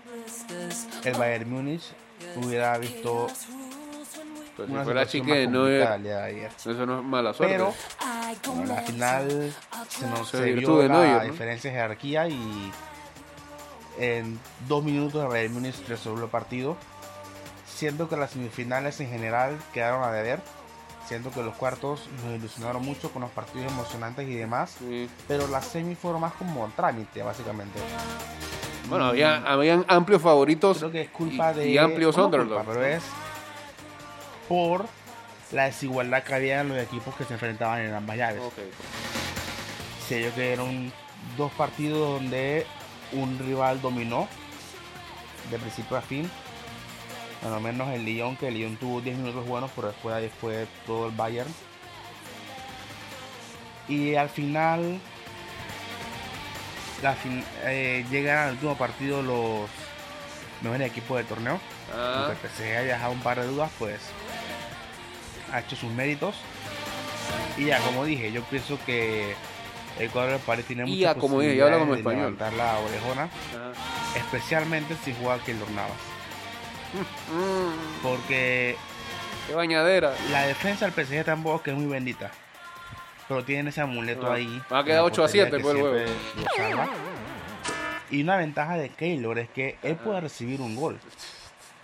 el 1.04 1.14
Bayern 1.14 1.50
Múnich 1.50 1.82
hubiera 2.36 2.78
visto 2.78 3.28
si 3.36 3.50
una 4.70 4.84
fuera 4.84 5.04
situación 5.06 5.26
chique, 5.26 5.46
no 5.48 5.64
de 5.64 6.14
ayer. 6.22 6.50
Eso 6.56 6.86
no 6.86 6.98
es 7.00 7.04
mala 7.04 7.32
suerte. 7.32 7.54
Pero 7.54 7.74
bueno, 8.54 8.74
al 8.74 8.84
final 8.84 9.54
se 9.88 10.06
nos 10.06 10.28
Se 10.28 10.52
vio 10.52 10.78
de 10.78 10.88
la 10.88 10.94
Neuer, 10.94 11.16
¿no? 11.26 11.32
diferencia 11.32 11.70
de 11.70 11.76
jerarquía 11.76 12.28
y 12.28 12.70
en 13.98 14.38
dos 14.68 14.82
minutos 14.84 15.22
el 15.22 15.28
Bayern 15.28 15.54
Múnich 15.54 15.86
resolvió 15.88 16.24
el 16.24 16.30
partido. 16.30 16.76
Siento 17.82 18.08
que 18.08 18.16
las 18.16 18.30
semifinales 18.30 19.00
en 19.00 19.08
general 19.08 19.58
quedaron 19.74 20.04
a 20.04 20.12
deber. 20.12 20.38
Siento 21.08 21.32
que 21.32 21.42
los 21.42 21.52
cuartos 21.56 22.08
nos 22.24 22.36
ilusionaron 22.38 22.84
mucho 22.84 23.10
con 23.10 23.22
los 23.22 23.30
partidos 23.32 23.72
emocionantes 23.72 24.28
y 24.28 24.36
demás. 24.36 24.76
Sí. 24.78 25.10
Pero 25.26 25.48
las 25.48 25.66
semis 25.66 25.98
fueron 25.98 26.20
más 26.20 26.32
como 26.34 26.70
trámite, 26.76 27.24
básicamente. 27.24 27.80
Bueno, 28.88 29.06
había, 29.06 29.38
habían 29.38 29.84
amplios 29.88 30.22
favoritos 30.22 30.78
Creo 30.78 30.92
que 30.92 31.00
es 31.00 31.10
culpa 31.10 31.50
y, 31.54 31.56
de. 31.56 31.68
y 31.70 31.78
amplios 31.78 32.16
no 32.16 32.26
underdogs. 32.26 32.64
pero 32.68 32.84
es 32.86 33.02
por 34.48 34.86
la 35.50 35.64
desigualdad 35.64 36.22
que 36.22 36.34
había 36.36 36.60
en 36.60 36.68
los 36.68 36.78
equipos 36.78 37.16
que 37.16 37.24
se 37.24 37.32
enfrentaban 37.32 37.80
en 37.80 37.92
ambas 37.94 38.16
llaves. 38.16 38.42
Ok. 38.44 38.58
Sí, 40.06 40.22
yo 40.22 40.32
que 40.36 40.52
eran 40.52 40.92
dos 41.36 41.50
partidos 41.54 42.20
donde 42.20 42.64
un 43.10 43.40
rival 43.40 43.82
dominó 43.82 44.28
de 45.50 45.58
principio 45.58 45.96
a 45.96 46.00
fin. 46.00 46.30
Bueno, 47.42 47.60
menos 47.60 47.88
el 47.90 48.04
Lyon, 48.04 48.36
que 48.36 48.48
el 48.48 48.54
Lyon 48.54 48.76
tuvo 48.76 49.00
10 49.00 49.18
minutos 49.18 49.46
buenos, 49.46 49.70
pero 49.74 49.88
después 49.88 50.14
ahí 50.14 50.30
fue 50.40 50.66
todo 50.86 51.06
el 51.08 51.12
Bayern. 51.14 51.52
Y 53.88 54.14
al 54.14 54.28
final 54.28 55.00
la 57.02 57.14
fin- 57.14 57.44
eh, 57.64 58.04
llegan 58.10 58.38
al 58.48 58.52
último 58.54 58.76
partido 58.76 59.22
los 59.22 59.68
mejores 60.62 60.88
equipos 60.88 61.16
del 61.16 61.26
torneo. 61.26 61.58
Ah, 61.94 62.26
Aunque 62.28 62.46
el 62.46 62.52
PSG 62.52 62.62
haya 62.78 62.92
dejado 62.94 63.12
un 63.12 63.20
par 63.20 63.40
de 63.40 63.46
dudas, 63.48 63.70
pues 63.78 64.00
ha 65.52 65.58
hecho 65.60 65.74
sus 65.74 65.90
méritos. 65.90 66.36
Y 67.58 67.64
ya, 67.66 67.80
como 67.80 68.04
dije, 68.04 68.30
yo 68.30 68.42
pienso 68.44 68.78
que 68.86 69.34
el 69.98 70.08
cuadro 70.10 70.32
del 70.32 70.40
París 70.40 70.64
tiene 70.64 70.84
muchas 70.84 70.98
ya, 70.98 71.14
como 71.16 71.40
dije, 71.40 71.56
ya 71.56 71.64
habla 71.64 71.78
como 71.78 71.90
posibilidades 71.90 72.28
de 72.28 72.34
español. 72.38 72.50
levantar 72.50 72.74
la 72.74 72.78
orejona, 72.88 73.28
ah. 73.56 74.16
especialmente 74.16 74.96
si 75.04 75.12
juega 75.20 75.42
Keylor 75.42 75.70
Navas. 75.72 75.90
Porque 78.02 78.76
qué 79.46 79.54
bañadera. 79.54 80.14
la 80.30 80.46
defensa 80.46 80.88
del 80.88 80.94
PSG 81.06 81.24
tampoco 81.24 81.56
es 81.56 81.62
que 81.62 81.70
es 81.70 81.76
muy 81.76 81.86
bendita. 81.86 82.30
Pero 83.28 83.44
tienen 83.44 83.68
ese 83.68 83.80
amuleto 83.80 84.30
Ah, 84.30 84.34
ahí. 84.34 84.62
va 84.72 84.80
a 84.80 84.84
quedar 84.84 84.98
en 84.98 85.04
la 85.04 85.04
8 85.04 85.24
a 85.24 85.28
7 85.28 85.58
portería 85.60 85.90
pues, 85.90 86.10
que 86.34 86.40
el 86.40 86.46
salva. 86.70 86.88
Y 88.10 88.22
una 88.22 88.36
ventaja 88.36 88.76
de 88.76 88.90
Keylor 88.90 89.38
es 89.38 89.48
que 89.48 89.78
él 89.82 89.96
puede 89.96 90.20
recibir 90.20 90.60
un 90.60 90.76
gol. 90.76 90.98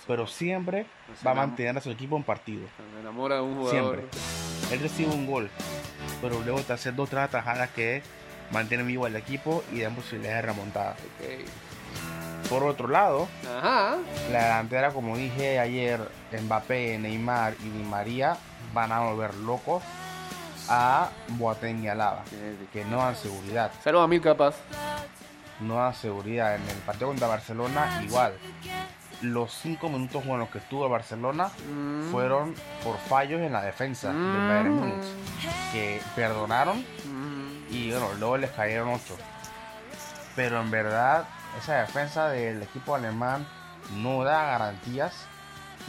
Pero 0.06 0.26
siempre 0.26 0.86
va 1.26 1.30
a 1.32 1.34
mantener 1.34 1.76
a 1.78 1.80
su 1.80 1.90
equipo 1.90 2.16
en 2.16 2.22
partido. 2.22 2.62
Me 2.94 3.00
enamora 3.00 3.36
de 3.36 3.42
un 3.42 3.56
jugador. 3.56 3.96
Siempre. 4.10 4.74
Él 4.74 4.80
recibe 4.80 5.10
un 5.10 5.26
gol, 5.26 5.48
pero 6.20 6.40
luego 6.42 6.60
te 6.60 6.72
hace 6.74 6.92
dos 6.92 7.08
tres 7.08 7.22
atajadas 7.24 7.70
que 7.70 8.02
mantienen 8.50 8.86
vivo 8.86 9.06
al 9.06 9.16
equipo 9.16 9.62
y 9.72 9.80
dan 9.80 9.94
posibilidades 9.94 10.42
de 10.42 10.52
remontada. 10.52 10.92
Ok. 10.92 11.48
Por 12.48 12.62
otro 12.64 12.88
lado, 12.88 13.28
Ajá. 13.58 13.96
la 14.32 14.42
delantera, 14.44 14.90
como 14.92 15.16
dije 15.16 15.58
ayer, 15.58 16.00
Mbappé, 16.32 16.98
Neymar 16.98 17.54
y 17.62 17.68
Di 17.68 17.82
María 17.84 18.36
van 18.72 18.90
a 18.92 19.00
volver 19.00 19.34
locos 19.34 19.82
a 20.68 21.10
Boateng 21.28 21.82
y 21.84 21.88
Alaba, 21.88 22.24
que 22.72 22.84
no 22.86 22.98
dan 22.98 23.16
seguridad. 23.16 23.70
Saludos 23.82 24.04
a 24.04 24.08
Mil 24.08 24.20
Capaz. 24.22 24.54
No 25.60 25.74
dan 25.76 25.94
seguridad. 25.94 26.54
En 26.54 26.62
el 26.68 26.76
partido 26.78 27.08
contra 27.08 27.26
Barcelona, 27.26 28.00
igual. 28.04 28.34
Los 29.22 29.52
cinco 29.52 29.88
minutos 29.88 30.24
buenos 30.24 30.48
que 30.50 30.58
estuvo 30.58 30.84
el 30.86 30.92
Barcelona 30.92 31.50
Mm. 31.68 32.10
fueron 32.12 32.54
por 32.84 32.96
fallos 32.98 33.40
en 33.40 33.52
la 33.52 33.62
defensa 33.62 34.08
del 34.12 34.16
Bayern 34.48 34.70
Múnich, 34.74 35.06
que 35.72 36.00
perdonaron 36.14 36.78
Mm. 37.04 37.72
y 37.74 37.90
bueno, 37.90 38.08
luego 38.18 38.36
les 38.38 38.50
cayeron 38.52 38.88
8. 38.90 39.16
Pero 40.36 40.60
en 40.60 40.70
verdad, 40.70 41.24
esa 41.58 41.76
defensa 41.80 42.28
del 42.28 42.62
equipo 42.62 42.94
alemán 42.94 43.46
no 43.96 44.24
da 44.24 44.44
garantías. 44.44 45.26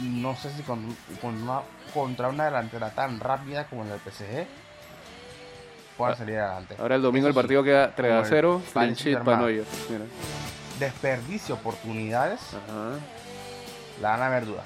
Y 0.00 0.04
no 0.04 0.34
sé 0.36 0.50
si 0.52 0.62
con, 0.62 0.96
con 1.20 1.42
una- 1.42 1.62
contra 1.92 2.28
una 2.28 2.44
delantera 2.46 2.90
tan 2.90 3.20
rápida 3.20 3.66
como 3.66 3.84
la 3.84 3.90
del 3.90 4.00
PSG 4.00 4.46
puedan 5.98 6.16
salir 6.16 6.38
adelante. 6.38 6.76
Ahora 6.78 6.94
el 6.94 7.02
domingo 7.02 7.26
el 7.26 7.34
sí, 7.34 7.38
partido 7.38 7.62
queda 7.62 7.94
3 7.94 8.10
a 8.10 8.14
como 8.14 8.24
el 8.24 8.30
0. 8.30 8.62
Clean 8.72 8.94
sheet 8.94 9.18
para 9.18 9.38
Saint-Germain. 9.38 9.38
Neuer. 9.40 9.66
Mira. 9.90 10.04
Desperdicio 10.78 11.54
oportunidades, 11.56 12.40
Ajá. 12.54 12.98
la 14.00 14.10
van 14.10 14.22
a 14.22 14.28
ver 14.30 14.46
duda. 14.46 14.62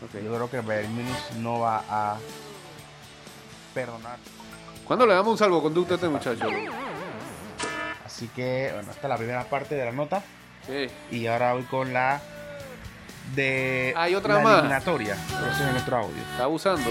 Yo 0.00 0.08
creo 0.34 0.50
que 0.50 0.60
Bayern 0.60 1.04
no 1.42 1.58
va 1.60 1.82
a 1.90 2.16
perdonar. 3.74 4.18
¿Cuándo 4.86 5.06
le 5.06 5.14
damos 5.14 5.32
un 5.32 5.38
salvoconducto 5.38 5.94
a 5.94 5.96
este 5.96 6.08
muchacho? 6.08 6.46
Así 8.20 8.28
que, 8.36 8.68
bueno, 8.74 8.90
esta 8.90 9.06
es 9.06 9.08
la 9.08 9.16
primera 9.16 9.44
parte 9.44 9.74
de 9.76 9.82
la 9.86 9.92
nota. 9.92 10.22
Sí. 10.66 10.90
Y 11.10 11.26
ahora 11.26 11.54
voy 11.54 11.62
con 11.62 11.94
la 11.94 12.20
de 13.34 13.94
Hay 13.96 14.14
otra 14.14 14.34
la 14.34 14.40
más. 14.40 14.58
eliminatoria. 14.58 15.16
Pero 15.26 15.50
eso 15.50 15.64
es 15.64 15.70
en 15.70 15.76
otro 15.78 15.96
audio. 15.96 16.22
Está 16.30 16.44
abusando. 16.44 16.90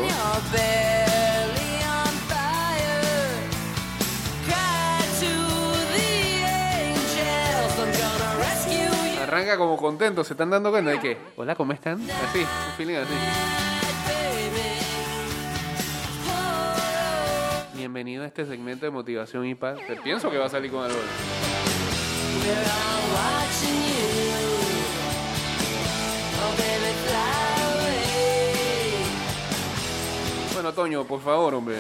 Arranca 9.22 9.58
como 9.58 9.78
contento. 9.78 10.24
¿Se 10.24 10.34
están 10.34 10.50
dando 10.50 10.72
cuenta 10.72 10.92
de 10.92 11.00
qué? 11.00 11.18
Hola, 11.38 11.56
¿cómo 11.56 11.74
están? 11.74 12.02
Así, 12.02 12.40
un 12.40 12.74
feeling 12.78 12.96
así. 12.96 13.14
Bienvenido 17.90 18.24
a 18.24 18.28
este 18.28 18.46
segmento 18.46 18.86
de 18.86 18.92
motivación 18.92 19.48
y 19.48 19.56
paz. 19.56 19.80
Te 19.88 19.96
pienso 19.96 20.30
que 20.30 20.38
va 20.38 20.46
a 20.46 20.50
salir 20.50 20.70
con 20.70 20.86
algo. 20.86 21.00
Bueno, 30.54 30.72
Toño, 30.74 31.04
por 31.06 31.20
favor, 31.20 31.56
hombre. 31.56 31.78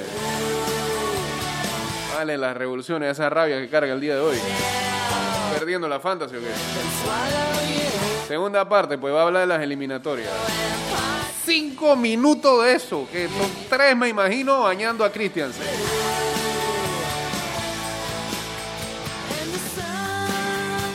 Vale, 2.15 2.39
las 2.39 2.57
revoluciones, 2.57 3.11
esa 3.11 3.29
rabia 3.29 3.61
que 3.61 3.69
carga 3.69 3.93
el 3.93 4.01
día 4.01 4.15
de 4.15 4.21
hoy. 4.21 4.37
Perdiendo 5.59 5.87
la 5.89 5.99
fantasy 5.99 6.37
o 6.37 6.39
qué. 6.39 6.47
Segunda 8.27 8.67
parte, 8.67 8.97
pues 8.97 9.13
va 9.13 9.21
a 9.21 9.23
hablar 9.23 9.41
de 9.41 9.47
las 9.47 9.61
eliminatorias. 9.61 10.29
Cinco 11.43 11.95
minutos 11.95 12.63
de 12.63 12.75
eso, 12.75 13.07
que 13.11 13.27
son 13.27 13.51
tres 13.69 13.97
me 13.97 14.07
imagino 14.07 14.61
bañando 14.61 15.03
a 15.03 15.11
Christiansen. 15.11 15.65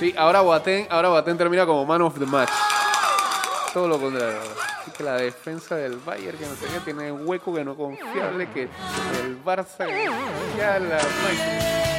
Sí, 0.01 0.15
ahora 0.17 0.41
Boateng, 0.41 0.87
ahora 0.91 1.09
Boateng 1.09 1.37
termina 1.37 1.67
como 1.67 1.85
man 1.85 2.03
of 2.03 2.19
the 2.19 2.27
match. 2.27 2.51
Todo 3.73 3.89
lo 3.89 3.99
contrario. 3.99 4.39
Así 4.81 4.91
que 4.93 5.03
la 5.03 5.17
defensa 5.17 5.77
del 5.77 5.97
Bayern, 5.97 6.39
que 6.39 6.47
no 6.47 6.55
sé 6.55 6.67
qué, 6.73 6.81
tiene 6.81 7.11
hueco 7.11 7.53
que 7.55 7.65
no 7.65 7.77
confiable, 7.77 8.49
que 8.51 8.63
el 8.63 9.43
Barça 9.45 9.89
ya. 10.57 10.81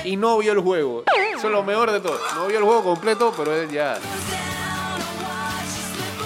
Y 0.05 0.15
no 0.15 0.37
vio 0.37 0.53
el 0.53 0.59
juego. 0.59 1.03
Eso 1.45 1.51
es 1.51 1.59
lo 1.59 1.63
mejor 1.63 1.91
de 1.91 1.99
todo. 1.99 2.19
No 2.33 2.47
vio 2.47 2.57
el 2.57 2.63
juego 2.63 2.83
completo, 2.83 3.31
pero 3.37 3.53
él 3.53 3.69
ya... 3.69 3.99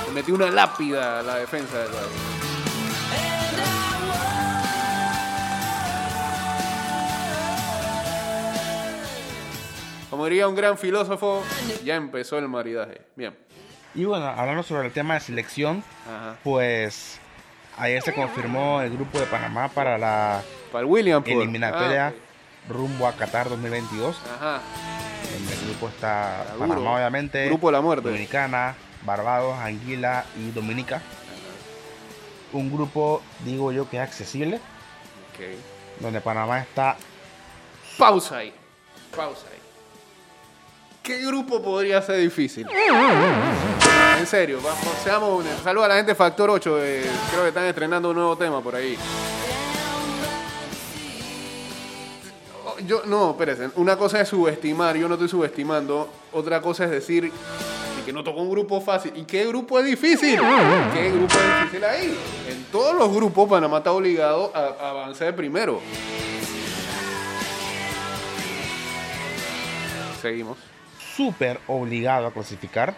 Le 0.07 0.13
metió 0.13 0.33
una 0.33 0.49
lápida 0.49 1.19
a 1.19 1.23
la 1.23 1.35
defensa 1.35 1.77
del 1.77 1.89
Bayern. 1.89 2.09
Como 10.09 10.25
diría 10.25 10.47
un 10.47 10.55
gran 10.55 10.77
filósofo, 10.77 11.43
ya 11.83 11.95
empezó 11.95 12.37
el 12.39 12.47
maridaje. 12.47 13.01
Bien. 13.15 13.35
Y 13.93 14.05
bueno, 14.05 14.25
hablando 14.27 14.63
sobre 14.63 14.87
el 14.87 14.93
tema 14.93 15.15
de 15.15 15.19
selección, 15.19 15.83
Ajá. 16.07 16.35
pues 16.43 17.19
ayer 17.77 18.01
se 18.01 18.13
confirmó 18.13 18.81
el 18.81 18.91
grupo 18.91 19.19
de 19.19 19.25
Panamá 19.27 19.67
para 19.69 19.97
la 19.97 20.41
Para 20.71 20.81
el 20.81 20.85
William 20.85 21.23
eliminatoria 21.25 22.07
Ah, 22.07 22.13
rumbo 22.71 23.07
a 23.07 23.13
Qatar 23.13 23.49
2022. 23.49 24.15
ok. 24.15 24.21
Ajá. 24.35 24.61
En 25.37 25.47
el 25.47 25.65
grupo 25.65 25.87
está. 25.89 26.45
Panamá, 26.57 26.95
obviamente. 26.95 27.45
Grupo 27.47 27.67
de 27.67 27.73
la 27.73 27.81
muerte. 27.81 28.07
Dominicana, 28.07 28.75
Barbados, 29.03 29.57
Anguila 29.59 30.25
y 30.37 30.51
Dominica. 30.51 31.01
Un 32.53 32.71
grupo, 32.71 33.21
digo 33.45 33.71
yo, 33.71 33.87
que 33.89 33.97
es 33.97 34.03
accesible, 34.03 34.55
Ok. 34.57 35.99
donde 35.99 36.19
Panamá 36.19 36.59
está 36.59 36.97
Pausa 37.97 38.37
ahí. 38.37 38.53
Pausa 39.15 39.45
ahí. 39.51 39.59
¿Qué 41.03 41.25
grupo 41.25 41.61
podría 41.61 42.01
ser 42.01 42.17
difícil? 42.19 42.67
En 44.17 44.25
serio, 44.27 44.59
vamos, 44.63 44.79
seamos 45.03 45.39
honestos. 45.39 45.63
Saludos 45.63 45.85
a 45.85 45.89
la 45.89 45.95
gente 45.95 46.11
de 46.11 46.15
Factor 46.15 46.49
8. 46.49 46.83
eh, 46.83 47.05
creo 47.29 47.41
que 47.43 47.47
están 47.49 47.65
estrenando 47.65 48.09
un 48.09 48.15
nuevo 48.15 48.35
tema 48.37 48.61
por 48.61 48.75
ahí. 48.75 48.97
Yo, 52.89 53.03
no, 53.05 53.29
espérense. 53.29 53.69
Una 53.75 53.95
cosa 53.97 54.19
es 54.19 54.29
subestimar, 54.29 54.97
yo 54.97 55.07
no 55.07 55.13
estoy 55.13 55.29
subestimando. 55.29 56.09
Otra 56.33 56.59
cosa 56.59 56.85
es 56.85 56.89
decir 56.89 57.31
que 58.03 58.11
no 58.11 58.23
tocó 58.23 58.41
un 58.41 58.49
grupo 58.49 58.81
fácil. 58.81 59.13
¿Y 59.15 59.25
qué 59.25 59.45
grupo 59.45 59.77
es 59.77 59.85
difícil? 59.85 60.39
¿Qué 60.91 61.11
grupo 61.11 61.35
es 61.35 61.59
difícil 61.65 61.83
ahí? 61.83 62.17
En 62.49 62.63
todos 62.71 62.95
los 62.95 63.13
grupos 63.13 63.47
Panamá 63.47 63.77
está 63.77 63.91
obligado 63.91 64.51
a, 64.55 64.59
a 64.83 64.89
avanzar 64.89 65.35
primero. 65.35 65.79
Seguimos. 70.19 70.57
Súper 71.15 71.59
obligado 71.67 72.25
a 72.25 72.33
clasificar. 72.33 72.95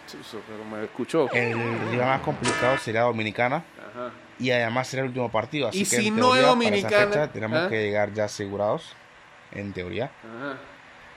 Me 0.72 0.86
escuchó. 0.86 1.30
El 1.34 1.56
rival 1.90 2.08
más 2.08 2.22
complicado 2.22 2.78
sería 2.78 3.02
Dominicana. 3.02 3.66
Ajá. 3.78 4.14
Y 4.40 4.52
además 4.52 4.88
será 4.88 5.02
el 5.02 5.10
último 5.10 5.30
partido. 5.30 5.68
Así 5.68 5.80
Y 5.80 5.86
que 5.86 5.98
si 5.98 6.12
no 6.12 6.34
es 6.34 6.44
Dominicana, 6.44 7.08
fecha 7.08 7.28
tenemos 7.28 7.60
¿ah? 7.60 7.68
que 7.68 7.84
llegar 7.84 8.14
ya 8.14 8.24
asegurados. 8.24 8.96
En 9.52 9.74
teoría. 9.74 10.06
Ajá. 10.24 10.58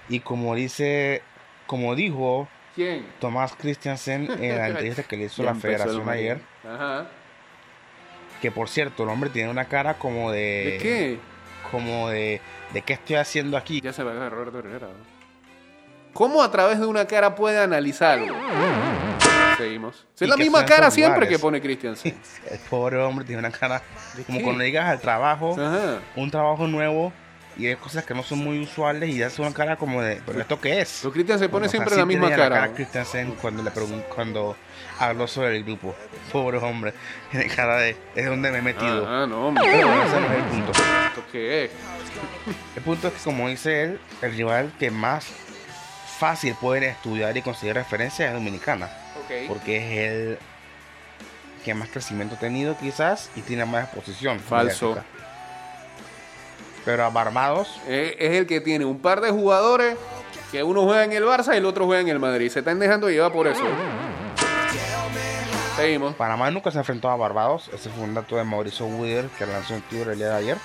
Y 0.09 0.20
como 0.20 0.55
dice, 0.55 1.23
como 1.66 1.94
dijo 1.94 2.49
¿Quién? 2.75 3.07
Tomás 3.20 3.55
Christiansen 3.57 4.29
en 4.42 4.57
la 4.57 4.68
entrevista 4.70 5.03
que 5.05 5.16
le 5.16 5.25
hizo 5.25 5.42
la 5.42 5.55
federación 5.55 6.09
ayer, 6.09 6.40
Ajá. 6.68 7.07
que 8.42 8.51
por 8.51 8.68
cierto, 8.68 9.05
el 9.05 9.09
hombre 9.11 9.31
tiene 9.31 9.49
una 9.51 9.66
cara 9.66 9.94
como 9.94 10.31
de. 10.33 10.73
¿De 10.73 10.79
qué? 10.83 11.18
Como 11.70 12.09
de. 12.09 12.40
¿De 12.73 12.83
qué 12.83 12.94
estoy 12.94 13.16
haciendo 13.16 13.57
aquí? 13.57 13.81
Ya 13.81 13.92
se 13.92 14.03
va 14.03 14.11
a 14.11 14.14
agarrar 14.14 14.47
Roberto. 14.47 14.87
¿no? 14.87 15.14
¿Cómo 16.12 16.42
a 16.42 16.51
través 16.51 16.79
de 16.79 16.87
una 16.87 17.07
cara 17.07 17.35
puede 17.35 17.59
analizarlo? 17.61 18.35
Seguimos. 19.57 20.07
Es 20.18 20.29
la 20.29 20.37
misma 20.37 20.64
cara 20.64 20.90
siempre 20.90 21.20
lugares. 21.20 21.37
que 21.37 21.42
pone 21.42 21.61
Christiansen. 21.61 22.16
El 22.51 22.59
pobre 22.70 22.99
hombre 22.99 23.25
tiene 23.25 23.40
una 23.40 23.51
cara. 23.51 23.83
Como 24.27 24.38
qué? 24.38 24.44
cuando 24.44 24.64
llegas 24.64 24.87
al 24.88 25.01
trabajo, 25.01 25.57
Ajá. 25.59 26.01
un 26.16 26.31
trabajo 26.31 26.66
nuevo, 26.66 27.12
y 27.56 27.66
hay 27.66 27.76
cosas 27.76 28.04
que 28.04 28.14
no 28.14 28.22
son 28.22 28.38
muy 28.38 28.60
usuales, 28.60 29.10
y 29.10 29.22
hace 29.22 29.40
una 29.40 29.52
cara 29.52 29.76
como 29.76 30.02
de. 30.02 30.20
¿Pero 30.26 30.40
esto 30.40 30.60
qué 30.60 30.80
es? 30.80 31.00
Pero 31.02 31.12
Christian 31.12 31.38
se 31.38 31.48
pone 31.48 31.66
O 31.66 31.68
sea, 31.68 31.78
siempre 31.78 31.96
la 31.96 32.06
misma 32.06 32.30
cara. 32.30 32.48
Cara 32.48 32.66
¿no? 32.68 32.74
Christiansen 32.74 33.34
cuando 33.40 33.62
le 33.62 33.70
cuando 34.14 34.56
habló 34.98 35.26
sobre 35.26 35.56
el 35.56 35.64
grupo. 35.64 35.94
Pobre 36.32 36.58
hombre. 36.58 36.94
Tiene 37.30 37.46
cara 37.48 37.78
de. 37.78 37.96
Es 38.14 38.26
donde 38.26 38.50
me 38.50 38.58
he 38.58 38.62
metido. 38.62 39.06
Ah, 39.08 39.26
no, 39.26 39.48
hombre. 39.48 39.64
Pero 39.70 39.88
bueno, 39.88 40.02
ese 40.02 40.20
no 40.20 40.26
es 40.26 40.32
el 40.32 40.44
punto. 40.44 40.72
¿Esto 40.72 41.24
qué 41.30 41.64
es? 41.64 41.70
El 42.76 42.82
punto 42.82 43.08
es 43.08 43.14
que, 43.14 43.20
como 43.22 43.48
dice 43.48 43.82
él, 43.82 44.00
el 44.22 44.34
rival 44.34 44.72
que 44.78 44.90
más 44.90 45.26
fácil 46.18 46.54
pueden 46.60 46.84
estudiar 46.84 47.36
y 47.36 47.42
conseguir 47.42 47.74
referencia 47.74 48.26
es 48.26 48.32
Dominicana. 48.32 48.90
Porque 49.48 49.76
es 49.76 50.10
el 50.10 50.38
que 51.64 51.74
más 51.74 51.88
crecimiento 51.88 52.34
ha 52.34 52.38
tenido, 52.38 52.76
quizás, 52.78 53.30
y 53.36 53.40
tiene 53.40 53.64
más 53.64 53.84
exposición. 53.84 54.38
Falso. 54.38 54.90
mediática. 54.90 55.23
Pero 56.85 57.05
a 57.05 57.11
Barbados, 57.11 57.68
Es, 57.88 58.14
es 58.18 58.33
el 58.33 58.47
que 58.47 58.61
tiene 58.61 58.85
un 58.85 58.99
par 58.99 59.20
de 59.20 59.31
jugadores 59.31 59.97
que 60.53 60.62
uno 60.62 60.85
juega 60.85 61.05
en 61.05 61.12
el 61.12 61.25
Barça 61.25 61.55
y 61.55 61.57
el 61.57 61.64
otro 61.66 61.87
juega 61.87 62.03
en 62.03 62.09
el 62.09 62.18
Madrid. 62.18 62.51
Se 62.51 62.61
están 62.61 62.79
dejando 62.79 63.09
llevar 63.11 63.33
por 63.33 63.47
eso. 63.47 63.64
Seguimos. 65.77 66.14
Panamá 66.14 66.51
nunca 66.53 66.70
se 66.70 66.79
enfrentó 66.79 67.11
a 67.11 67.16
Barbados. 67.16 67.68
Ese 67.73 67.90
fue 67.90 68.05
un 68.05 68.14
dato 68.14 68.37
de 68.37 68.44
Mauricio 68.44 68.87
Wither 68.87 69.27
que 69.37 69.47
lanzó 69.47 69.75
en 69.75 69.83
Twitter 69.83 70.09
el 70.11 70.18
día 70.18 70.29
de 70.29 70.37
ayer. 70.37 70.59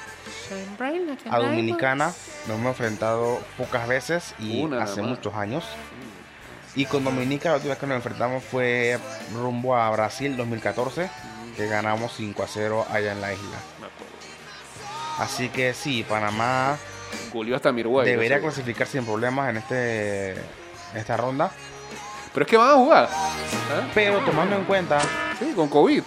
A 1.29 1.39
Dominicana 1.39 2.13
nos 2.47 2.57
hemos 2.57 2.69
enfrentado 2.69 3.39
pocas 3.57 3.87
veces 3.87 4.35
y 4.37 4.61
Una 4.61 4.83
hace 4.83 5.01
muchos 5.01 5.33
años. 5.33 5.65
Y 6.75 6.85
con 6.85 7.03
Dominica 7.03 7.49
la 7.49 7.55
última 7.55 7.71
vez 7.71 7.79
que 7.79 7.87
nos 7.87 7.95
enfrentamos 7.95 8.43
fue 8.43 8.99
rumbo 9.33 9.75
a 9.75 9.89
Brasil 9.89 10.37
2014, 10.37 11.09
que 11.57 11.67
ganamos 11.67 12.13
5 12.15 12.43
a 12.43 12.47
0 12.47 12.85
allá 12.91 13.11
en 13.13 13.21
la 13.21 13.33
isla. 13.33 13.57
Así 15.19 15.49
que 15.49 15.73
sí, 15.73 16.03
Panamá 16.07 16.77
Goleó 17.33 17.55
hasta 17.55 17.71
Mirway. 17.71 18.05
debería 18.09 18.37
no 18.37 18.41
sé. 18.43 18.47
clasificar 18.47 18.87
sin 18.87 19.05
problemas 19.05 19.49
en 19.49 19.57
este 19.57 20.31
en 20.33 20.97
esta 20.97 21.17
ronda. 21.17 21.51
Pero 22.33 22.45
es 22.45 22.49
que 22.49 22.57
van 22.57 22.69
a 22.69 22.73
jugar. 22.75 23.09
¿Ah? 23.11 23.87
Pero 23.93 24.19
tomando 24.19 24.55
en 24.55 24.63
cuenta 24.65 24.99
Sí, 25.39 25.51
con 25.55 25.67
COVID. 25.69 26.03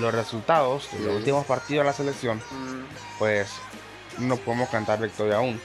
los 0.00 0.14
resultados 0.14 0.88
de 0.92 1.00
los 1.00 1.16
últimos 1.16 1.44
partidos 1.46 1.84
de 1.84 1.90
la 1.90 1.96
selección, 1.96 2.40
pues 3.18 3.48
no 4.18 4.36
podemos 4.36 4.68
cantar 4.68 5.00
victoria 5.00 5.36
aún. 5.36 5.60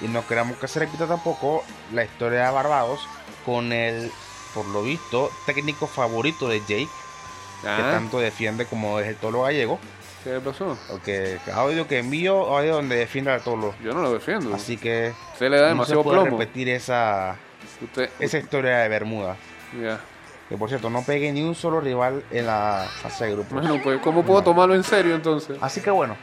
Y 0.00 0.08
no 0.08 0.26
queremos 0.26 0.56
que 0.58 0.68
se 0.68 0.80
repita 0.80 1.06
tampoco 1.06 1.64
la 1.92 2.04
historia 2.04 2.46
de 2.46 2.50
Barbados 2.52 3.00
con 3.46 3.72
el, 3.72 4.10
por 4.54 4.66
lo 4.66 4.82
visto, 4.82 5.30
técnico 5.46 5.86
favorito 5.86 6.48
de 6.48 6.60
Jake, 6.60 6.88
que 7.62 7.68
Ah, 7.68 7.88
tanto 7.92 8.18
defiende 8.18 8.66
como 8.66 8.98
es 8.98 9.06
el 9.08 9.16
tolo 9.16 9.42
gallego. 9.42 9.78
¿Qué 10.24 10.38
pasó? 10.40 10.78
Porque 10.88 11.38
audio 11.52 11.88
que 11.88 11.98
envío, 11.98 12.56
audio 12.56 12.74
donde 12.76 12.96
defiende 12.96 13.32
al 13.32 13.40
tolo. 13.42 13.74
Yo 13.82 13.92
no 13.92 14.02
lo 14.02 14.12
defiendo. 14.12 14.54
Así 14.54 14.76
que 14.76 15.12
Usted 15.32 15.50
le 15.50 15.60
da 15.60 15.74
no 15.74 15.84
se 15.84 15.94
puede 15.96 16.20
plomo. 16.20 16.38
repetir 16.38 16.68
esa, 16.68 17.36
Usted, 17.82 18.08
esa 18.20 18.38
historia 18.38 18.78
de 18.78 18.88
Bermuda. 18.88 19.36
ya. 19.80 19.98
Que 20.48 20.56
por 20.58 20.68
cierto, 20.68 20.90
no 20.90 21.02
pegue 21.02 21.32
ni 21.32 21.42
un 21.42 21.54
solo 21.54 21.80
rival 21.80 22.22
en 22.30 22.46
la 22.46 22.86
fase 23.00 23.24
de 23.24 23.32
grupos. 23.32 23.52
Bueno, 23.62 23.80
pues, 23.82 24.00
¿cómo 24.00 24.22
puedo 24.22 24.40
No. 24.40 24.44
tomarlo 24.44 24.74
en 24.74 24.84
serio 24.84 25.14
entonces? 25.14 25.56
Así 25.62 25.80
que 25.80 25.90
bueno, 25.90 26.14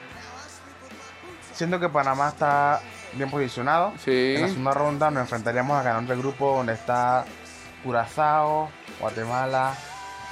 siento 1.53 1.79
que 1.79 1.89
Panamá 1.89 2.29
está 2.29 2.79
bien 3.13 3.29
posicionado. 3.29 3.93
Sí. 4.03 4.35
En 4.35 4.41
la 4.43 4.47
segunda 4.49 4.71
ronda 4.71 5.11
nos 5.11 5.21
enfrentaríamos 5.23 5.77
a 5.77 5.83
ganar 5.83 6.03
del 6.03 6.19
grupo 6.19 6.55
donde 6.57 6.73
está 6.73 7.25
Curazao, 7.83 8.69
Guatemala, 8.99 9.73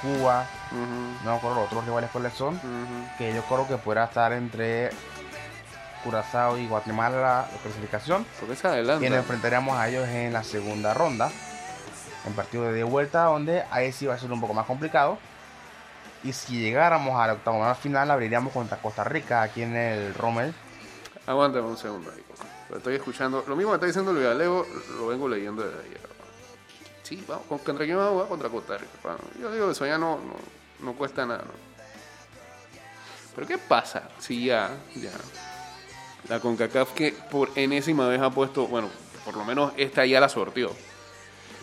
Cuba, 0.02 0.46
No 0.72 1.30
me 1.30 1.36
acuerdo 1.36 1.56
los 1.60 1.66
otros 1.66 1.84
rivales 1.84 2.10
cuáles 2.12 2.32
son, 2.34 2.54
ujú. 2.56 3.16
que 3.18 3.34
yo 3.34 3.42
creo 3.42 3.66
que 3.66 3.76
podrá 3.78 4.04
estar 4.04 4.32
entre 4.32 4.90
Curazao 6.04 6.58
y 6.58 6.66
Guatemala 6.68 7.20
la 7.20 7.48
clasificación. 7.62 8.24
¿Por 8.38 8.48
qué 8.48 8.56
se 8.56 8.68
adelanta? 8.68 9.04
Y 9.04 9.10
nos 9.10 9.18
enfrentaríamos 9.20 9.76
a 9.76 9.88
ellos 9.88 10.06
en 10.08 10.32
la 10.32 10.44
segunda 10.44 10.94
ronda, 10.94 11.30
en 12.26 12.32
partido 12.34 12.70
de 12.72 12.84
vuelta, 12.84 13.24
donde 13.24 13.64
ahí 13.70 13.92
sí 13.92 14.06
va 14.06 14.14
a 14.14 14.18
ser 14.18 14.30
un 14.30 14.40
poco 14.40 14.54
más 14.54 14.66
complicado. 14.66 15.18
Y 16.24 16.32
si 16.32 16.60
llegáramos 16.60 17.14
a 17.18 17.26
la 17.28 17.74
final, 17.74 18.10
abriríamos 18.10 18.52
contra 18.52 18.76
Costa 18.78 19.04
Rica 19.04 19.42
aquí 19.42 19.62
en 19.62 19.76
el 19.76 20.14
Rommel. 20.14 20.52
Aguántame 21.26 21.66
un 21.66 21.76
segundo 21.76 22.10
ahí. 22.10 22.22
Coco. 22.22 22.44
Lo 22.70 22.76
estoy 22.78 22.94
escuchando. 22.96 23.44
Lo 23.46 23.54
mismo 23.56 23.70
que 23.72 23.76
está 23.76 23.86
diciendo 23.86 24.12
Luis 24.12 24.26
Alejo, 24.26 24.66
lo 24.98 25.06
vengo 25.08 25.28
leyendo 25.28 25.62
desde 25.62 25.80
ayer. 25.80 26.00
Sí, 27.02 27.24
vamos. 27.26 27.44
¿con- 27.48 27.58
¿Contra 27.58 27.84
quién 27.84 27.96
vamos 27.96 28.10
a 28.10 28.12
jugar? 28.14 28.28
Contra 28.28 28.48
Costa 28.48 28.78
Rica. 28.78 29.16
Yo 29.40 29.52
digo, 29.52 29.70
eso 29.70 29.86
ya 29.86 29.96
no, 29.96 30.16
no, 30.18 30.34
no 30.80 30.94
cuesta 30.94 31.26
nada. 31.26 31.44
¿no? 31.44 31.68
Pero 33.34 33.46
¿qué 33.46 33.58
pasa 33.58 34.08
si 34.18 34.46
ya, 34.46 34.70
ya, 34.96 35.12
la 36.28 36.40
CONCACAF 36.40 36.92
que 36.92 37.12
por 37.30 37.50
enésima 37.54 38.08
vez 38.08 38.20
ha 38.20 38.30
puesto, 38.30 38.66
bueno, 38.66 38.90
por 39.24 39.36
lo 39.36 39.44
menos 39.44 39.72
esta 39.76 40.04
ya 40.06 40.20
la 40.20 40.28
sortió. 40.28 40.70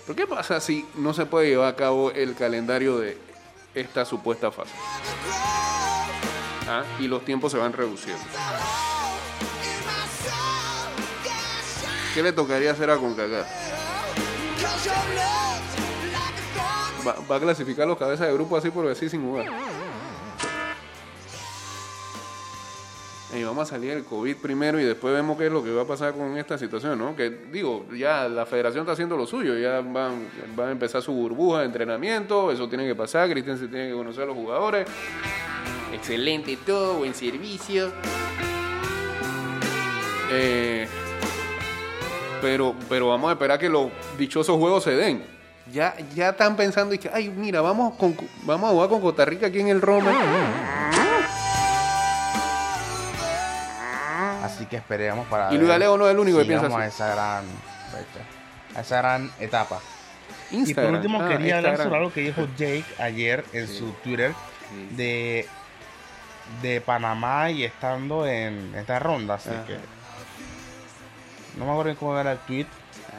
¿Pero 0.06 0.16
qué 0.16 0.28
pasa 0.28 0.60
si 0.62 0.86
no 0.96 1.14
se 1.14 1.26
puede 1.26 1.50
llevar 1.50 1.74
a 1.74 1.76
cabo 1.76 2.12
el 2.12 2.36
calendario 2.36 3.00
de 3.00 3.18
esta 3.74 4.06
supuesta 4.06 4.52
fase? 4.52 4.74
Ah, 6.68 6.84
Y 7.00 7.08
los 7.08 7.26
tiempos 7.26 7.52
se 7.52 7.58
van 7.58 7.74
reduciendo. 7.74 8.24
¿Qué 12.14 12.24
le 12.24 12.32
tocaría 12.32 12.72
hacer 12.72 12.90
a 12.90 12.98
CONCACAF? 12.98 13.48
Va, 17.06 17.36
a 17.36 17.40
clasificar 17.40 17.88
los 17.88 17.98
cabezas 17.98 18.28
de 18.28 18.34
grupo 18.34 18.58
así 18.58 18.72
por 18.72 18.88
así 18.88 19.10
sin 19.10 19.22
jugar. 19.22 19.46
Y 23.36 23.44
vamos 23.44 23.68
a 23.68 23.76
salir 23.76 23.94
del 23.94 24.06
COVID 24.06 24.38
primero 24.38 24.80
y 24.80 24.84
después 24.84 25.14
vemos 25.14 25.38
qué 25.38 25.48
es 25.48 25.52
lo 25.52 25.62
que 25.62 25.70
va 25.72 25.82
a 25.82 25.86
pasar 25.86 26.14
con 26.14 26.38
esta 26.38 26.58
situación, 26.58 26.98
¿no? 26.98 27.16
Que 27.16 27.30
digo, 27.52 27.86
ya 27.94 28.30
la 28.30 28.46
federación 28.46 28.84
está 28.84 28.94
haciendo 28.94 29.18
lo 29.18 29.28
suyo, 29.28 29.58
ya 29.58 29.82
van, 29.82 30.30
van 30.56 30.70
a 30.70 30.72
empezar 30.72 31.02
su 31.02 31.12
burbuja 31.12 31.60
de 31.60 31.66
entrenamiento, 31.66 32.50
eso 32.52 32.70
tiene 32.70 32.88
que 32.88 32.96
pasar, 32.96 33.30
Cristian 33.30 33.58
se 33.58 33.68
tiene 33.68 33.90
que 33.90 33.94
conocer 33.94 34.24
a 34.24 34.28
los 34.28 34.36
jugadores. 34.36 34.88
Excelente 35.94 36.58
todo, 36.66 37.00
buen 37.00 37.14
servicio. 37.14 37.92
Eh, 40.32 40.88
pero, 42.42 42.74
pero 42.88 43.10
vamos 43.10 43.30
a 43.30 43.34
esperar 43.34 43.60
que 43.60 43.70
los 43.70 43.90
dichosos 44.18 44.58
juegos 44.58 44.84
se 44.84 44.92
den. 44.92 45.35
Ya, 45.72 45.96
ya 46.14 46.30
están 46.30 46.56
pensando 46.56 46.94
y 46.94 47.00
que, 47.00 47.10
ay, 47.12 47.30
mira, 47.30 47.60
vamos, 47.62 47.96
con, 47.96 48.16
vamos 48.44 48.70
a 48.70 48.74
jugar 48.74 48.90
con 48.90 49.02
Costa 49.02 49.26
Rica 49.26 49.48
aquí 49.48 49.60
en 49.60 49.68
el 49.70 49.82
Roma. 49.82 50.12
Así 54.44 54.66
que 54.68 54.78
esperemos 54.78 55.28
para. 55.28 55.52
Y 55.54 55.58
Luis 55.58 55.72
Alejo 55.72 55.98
no 55.98 56.06
es 56.08 56.12
el 56.14 56.20
único 56.20 56.38
si 56.38 56.44
que 56.44 56.48
piensa 56.50 56.68
llegamos 56.68 56.84
a 56.84 56.88
así. 56.88 56.96
esa 56.96 57.16
gran 57.16 57.44
fecha, 57.92 58.26
a 58.78 58.82
esa 58.82 58.98
gran 58.98 59.32
etapa. 59.40 59.80
Y 60.52 60.74
por 60.74 60.86
último, 60.86 61.22
Ah, 61.22 61.28
quería 61.30 61.58
hablar 61.58 61.72
Instagram. 61.74 61.84
sobre 61.88 61.98
algo 61.98 62.14
que 62.14 62.22
dijo 62.22 62.48
Jake 62.56 62.86
ayer 63.00 63.44
en 63.54 63.68
su 63.68 63.92
Twitter 64.04 64.34
Sí. 64.70 64.96
de, 64.96 65.48
de 66.62 66.82
Panamá 66.82 67.50
y 67.52 67.64
estando 67.64 68.26
en 68.28 68.74
esta 68.76 69.00
ronda. 69.00 69.36
Así 69.36 69.50
Ajá. 69.50 69.66
que 69.66 69.78
no 71.58 71.66
me 71.66 71.72
acuerdo 71.72 71.96
cómo 71.98 72.20
era 72.20 72.32
el 72.34 72.38
tweet. 72.40 72.68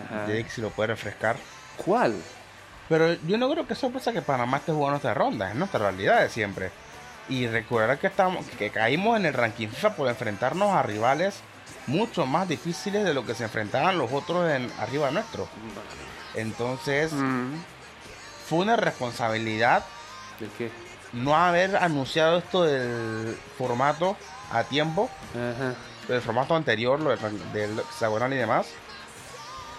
Ajá. 0.07 0.27
Jake, 0.29 0.47
si 0.49 0.61
lo 0.61 0.71
puede 0.71 0.89
refrescar. 0.89 1.37
¿Cuál? 1.85 2.15
Pero 2.89 3.15
yo 3.27 3.37
no 3.39 3.51
creo 3.51 3.67
que 3.67 3.75
sorpresa 3.75 4.13
que 4.13 4.23
Panamá 4.23 4.59
esté 4.59 4.73
jugando 4.73 4.97
esta 4.97 5.13
ronda, 5.15 5.51
es 5.51 5.57
nuestra 5.57 5.81
realidad 5.81 6.21
de 6.21 6.29
siempre. 6.29 6.71
Y 7.29 7.49
recordar 7.49 7.99
que 7.99 8.07
estamos, 8.07 8.47
que 8.59 8.71
caímos 8.71 9.17
en 9.17 9.27
el 9.27 9.35
ranking 9.35 9.69
FIFA 9.69 9.97
por 9.97 10.09
enfrentarnos 10.09 10.73
a 10.73 10.83
rivales 10.83 11.41
mucho 11.89 12.25
más 12.27 12.49
difíciles 12.49 13.05
de 13.05 13.13
lo 13.15 13.27
que 13.27 13.35
se 13.35 13.45
enfrentaban 13.45 13.99
los 13.99 14.13
otros 14.13 14.49
en, 14.51 14.71
arriba 14.79 15.11
nuestro. 15.11 15.49
Entonces, 16.35 17.13
Mm. 17.13 17.55
fue 18.49 18.59
una 18.61 18.77
responsabilidad 18.77 19.85
¿De 20.39 20.49
qué? 20.59 20.71
no 21.13 21.35
haber 21.37 21.77
anunciado 21.77 22.39
esto 22.39 22.63
del 22.63 23.37
formato 23.59 24.17
a 24.53 24.63
tiempo, 24.65 25.11
del 26.07 26.21
formato 26.21 26.55
anterior, 26.55 27.01
lo 27.01 27.11
del, 27.17 27.53
del 27.53 27.79
hexagonal 27.81 28.33
y 28.33 28.37
demás. 28.37 28.69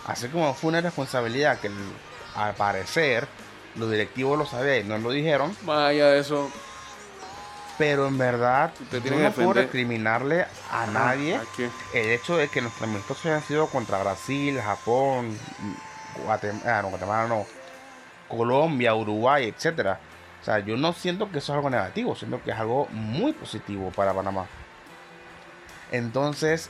Así 0.08 0.30
como 0.30 0.54
fue 0.54 0.70
una 0.70 0.82
responsabilidad 0.82 1.60
que 1.60 1.70
al 2.36 2.56
parecer 2.56 3.28
los 3.76 3.92
directivos 3.92 4.38
lo 4.38 4.46
sabían 4.46 4.86
y 4.86 4.90
no 4.90 4.98
lo 4.98 5.12
dijeron, 5.12 5.56
de 5.66 6.20
eso, 6.20 6.50
pero 7.78 8.08
en 8.08 8.18
verdad 8.18 8.72
yo 8.92 9.16
no 9.16 9.32
puedo 9.32 9.54
recriminarle 9.54 10.46
a 10.72 10.88
nadie 10.88 11.40
el 11.94 12.10
hecho 12.10 12.38
de 12.38 12.48
que 12.48 12.62
nuestros 12.62 12.90
amistosos 12.90 13.26
hayan 13.28 13.44
sido 13.44 13.68
contra 13.68 14.00
Brasil, 14.00 14.60
Japón, 14.60 15.38
Guatemala, 16.26 16.82
no, 16.82 16.90
Guatemala 16.90 17.28
no, 17.28 17.46
Colombia, 18.28 18.96
Uruguay, 18.96 19.54
etcétera. 19.56 20.00
O 20.42 20.46
sea, 20.46 20.60
yo 20.60 20.78
no 20.78 20.94
siento 20.94 21.30
que 21.32 21.40
eso 21.40 21.52
es 21.52 21.58
algo 21.58 21.70
negativo, 21.70 22.16
siento 22.16 22.42
que 22.42 22.52
es 22.52 22.58
algo 22.58 22.88
muy 22.92 23.34
positivo 23.34 23.92
para 23.92 24.14
Panamá. 24.14 24.48
Entonces, 25.92 26.70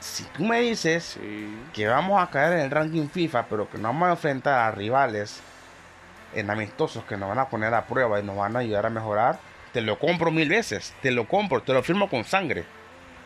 si 0.00 0.24
tú 0.24 0.44
me 0.44 0.60
dices 0.60 1.18
Sí. 1.20 1.58
que 1.72 1.86
vamos 1.88 2.22
a 2.22 2.28
caer 2.30 2.54
en 2.54 2.60
el 2.60 2.70
ranking 2.70 3.08
FIFA, 3.08 3.46
pero 3.46 3.68
que 3.68 3.78
nos 3.78 3.84
vamos 3.92 4.08
a 4.08 4.12
enfrentar 4.12 4.58
a 4.60 4.70
rivales 4.70 5.40
en 6.34 6.50
amistosos 6.50 7.04
que 7.04 7.16
nos 7.16 7.28
van 7.28 7.38
a 7.38 7.48
poner 7.48 7.72
a 7.74 7.84
prueba 7.86 8.20
y 8.20 8.22
nos 8.22 8.36
van 8.36 8.54
a 8.56 8.60
ayudar 8.60 8.86
a 8.86 8.90
mejorar, 8.90 9.38
te 9.72 9.80
lo 9.80 9.98
compro 9.98 10.30
mil 10.30 10.48
veces, 10.48 10.94
te 11.02 11.10
lo 11.10 11.26
compro, 11.26 11.62
te 11.62 11.72
lo 11.72 11.82
firmo 11.82 12.08
con 12.08 12.24
sangre. 12.24 12.64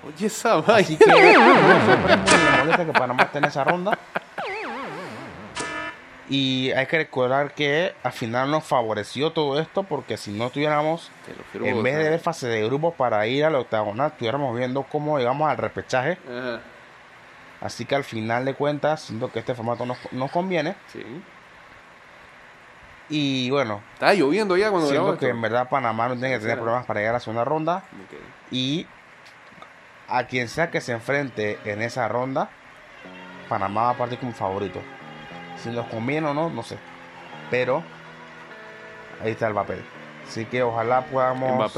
Oye, 0.06 0.26
esa 0.26 0.58
Así 0.58 0.96
vaina. 0.96 0.98
que 0.98 1.38
me 1.38 1.86
sorprende 1.86 2.30
y 2.32 2.50
me 2.50 2.58
molesta 2.58 2.84
que 2.86 2.92
Panamá 2.92 3.22
esté 3.24 3.38
en 3.38 3.44
esa 3.44 3.64
ronda. 3.64 3.98
Y 6.32 6.72
hay 6.72 6.86
que 6.86 6.96
recordar 6.96 7.52
que 7.52 7.94
al 8.02 8.12
final 8.12 8.50
nos 8.50 8.64
favoreció 8.64 9.32
todo 9.32 9.60
esto 9.60 9.82
porque 9.82 10.16
si 10.16 10.32
no 10.32 10.48
tuviéramos, 10.48 11.10
en 11.52 11.82
vez 11.82 11.98
de 11.98 12.08
ver 12.08 12.20
fase 12.20 12.48
de 12.48 12.64
grupos 12.64 12.94
para 12.94 13.26
ir 13.26 13.44
al 13.44 13.54
octagonal, 13.54 14.12
estuviéramos 14.12 14.56
viendo 14.56 14.82
cómo 14.84 15.18
llegamos 15.18 15.50
al 15.50 15.58
repechaje. 15.58 16.16
Ajá. 16.26 16.60
Así 17.60 17.84
que 17.84 17.96
al 17.96 18.04
final 18.04 18.46
de 18.46 18.54
cuentas, 18.54 19.02
siento 19.02 19.30
que 19.30 19.40
este 19.40 19.54
formato 19.54 19.84
nos, 19.84 19.98
nos 20.10 20.30
conviene. 20.30 20.74
Sí. 20.90 21.04
Y 23.10 23.50
bueno, 23.50 23.82
Estaba 23.92 24.14
lloviendo 24.14 24.56
ya 24.56 24.70
cuando 24.70 24.88
siento 24.88 25.18
que 25.18 25.26
esto. 25.26 25.36
en 25.36 25.42
verdad 25.42 25.68
Panamá 25.68 26.08
no 26.08 26.14
tiene 26.14 26.30
que 26.30 26.38
tener 26.38 26.56
problemas 26.56 26.86
para 26.86 27.00
llegar 27.00 27.14
a 27.14 27.18
la 27.18 27.20
segunda 27.20 27.44
ronda. 27.44 27.84
Y 28.50 28.86
a 30.08 30.24
quien 30.24 30.48
sea 30.48 30.70
que 30.70 30.80
se 30.80 30.92
enfrente 30.92 31.58
en 31.66 31.82
esa 31.82 32.08
ronda, 32.08 32.48
Panamá 33.50 33.82
va 33.82 33.90
a 33.90 33.98
partir 33.98 34.18
como 34.18 34.32
favorito. 34.32 34.80
Si 35.62 35.70
nos 35.70 35.86
conviene 35.86 36.28
o 36.28 36.34
no, 36.34 36.50
no 36.50 36.62
sé. 36.62 36.78
Pero 37.50 37.82
ahí 39.22 39.32
está 39.32 39.48
el 39.48 39.54
papel. 39.54 39.84
Así 40.28 40.44
que 40.46 40.62
ojalá 40.62 41.06
podamos 41.06 41.72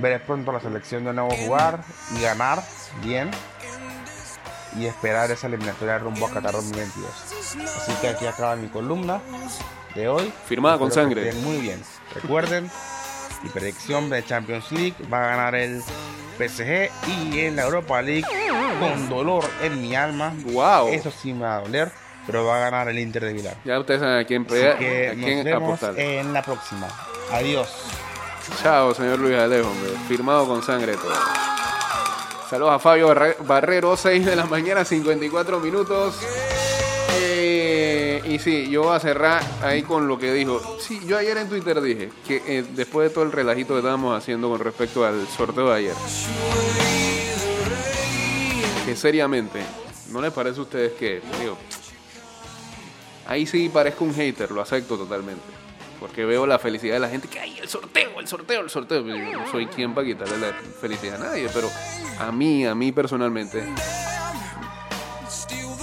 ver 0.00 0.22
pronto 0.22 0.52
la 0.52 0.60
selección 0.60 1.04
de 1.04 1.12
nuevo 1.12 1.30
jugar 1.30 1.82
y 2.16 2.22
ganar 2.22 2.62
bien. 3.02 3.30
Y 4.76 4.84
esperar 4.84 5.30
esa 5.30 5.46
eliminatoria 5.46 5.98
rumbo 5.98 6.26
a 6.26 6.30
Qatar 6.30 6.52
2022. 6.52 7.10
Así 7.64 7.92
que 8.00 8.08
aquí 8.08 8.26
acaba 8.26 8.54
mi 8.54 8.68
columna 8.68 9.20
de 9.94 10.08
hoy. 10.08 10.32
Firmada 10.46 10.78
con 10.78 10.88
Espero 10.88 11.06
sangre. 11.06 11.32
Muy 11.32 11.56
bien. 11.58 11.82
Recuerden, 12.14 12.70
mi 13.42 13.48
predicción 13.48 14.10
de 14.10 14.24
Champions 14.24 14.70
League 14.70 14.94
va 15.12 15.24
a 15.24 15.28
ganar 15.28 15.54
el 15.54 15.82
PSG 16.38 16.90
y 17.08 17.40
en 17.40 17.56
la 17.56 17.62
Europa 17.62 18.02
League 18.02 18.26
con 18.78 19.08
dolor 19.08 19.44
en 19.62 19.80
mi 19.80 19.96
alma. 19.96 20.34
Wow. 20.52 20.88
Eso 20.88 21.10
sí 21.10 21.32
me 21.32 21.46
va 21.46 21.56
a 21.56 21.60
doler, 21.60 21.90
pero 22.28 22.44
va 22.44 22.56
a 22.58 22.60
ganar 22.60 22.88
el 22.88 22.98
Inter 23.00 23.24
de 23.24 23.32
Milán. 23.34 23.54
Ya 23.64 23.80
ustedes 23.80 24.00
saben 24.00 24.18
a 24.20 24.24
quién, 24.24 24.42
Así 24.42 24.50
pega, 24.54 24.78
que 24.78 25.08
a 25.08 25.14
nos 25.14 25.24
quién 25.24 25.44
vemos 25.44 25.62
apostarle. 25.82 26.20
en 26.20 26.32
la 26.32 26.42
próxima. 26.42 26.86
Adiós. 27.32 27.68
Chao, 28.62 28.94
señor 28.94 29.18
Luis 29.18 29.36
Alejo, 29.36 29.68
hombre. 29.70 29.90
Firmado 30.06 30.46
con 30.46 30.62
sangre 30.62 30.94
todo. 30.96 31.12
Saludos 32.48 32.72
a 32.74 32.78
Fabio 32.78 33.08
Barre- 33.08 33.36
Barrero, 33.40 33.96
6 33.96 34.24
de 34.24 34.36
la 34.36 34.44
mañana, 34.46 34.84
54 34.84 35.58
minutos. 35.60 36.16
Eh, 37.20 38.22
y 38.24 38.38
sí, 38.38 38.68
yo 38.70 38.82
voy 38.84 38.96
a 38.96 39.00
cerrar 39.00 39.42
ahí 39.62 39.82
con 39.82 40.06
lo 40.08 40.18
que 40.18 40.32
dijo. 40.32 40.60
Sí, 40.80 41.00
yo 41.06 41.18
ayer 41.18 41.36
en 41.38 41.48
Twitter 41.48 41.80
dije 41.80 42.10
que 42.26 42.42
eh, 42.46 42.64
después 42.74 43.08
de 43.08 43.14
todo 43.14 43.24
el 43.24 43.32
relajito 43.32 43.74
que 43.74 43.80
estábamos 43.80 44.16
haciendo 44.16 44.48
con 44.48 44.60
respecto 44.60 45.04
al 45.04 45.26
sorteo 45.28 45.68
de 45.70 45.76
ayer, 45.76 45.94
que 48.86 48.96
seriamente, 48.96 49.60
¿no 50.10 50.20
les 50.22 50.32
parece 50.32 50.58
a 50.60 50.62
ustedes 50.62 50.92
que, 50.92 51.20
digo, 51.40 51.58
ahí 53.28 53.46
sí 53.46 53.68
parezco 53.68 54.04
un 54.04 54.14
hater, 54.14 54.50
lo 54.50 54.60
acepto 54.60 54.96
totalmente. 54.96 55.42
Porque 56.00 56.24
veo 56.24 56.46
la 56.46 56.58
felicidad 56.58 56.94
de 56.94 57.00
la 57.00 57.08
gente 57.08 57.28
que 57.28 57.38
hay 57.40 57.58
el 57.58 57.68
sorteo, 57.68 58.20
el 58.20 58.26
sorteo, 58.26 58.60
el 58.60 58.70
sorteo. 58.70 59.06
Yo 59.06 59.16
no 59.16 59.50
soy 59.50 59.66
quien 59.66 59.94
para 59.94 60.06
quitarle 60.06 60.38
la 60.38 60.52
felicidad 60.52 61.20
a 61.22 61.26
nadie, 61.26 61.48
pero 61.52 61.68
a 62.18 62.32
mí, 62.32 62.64
a 62.64 62.74
mí 62.74 62.92
personalmente, 62.92 63.64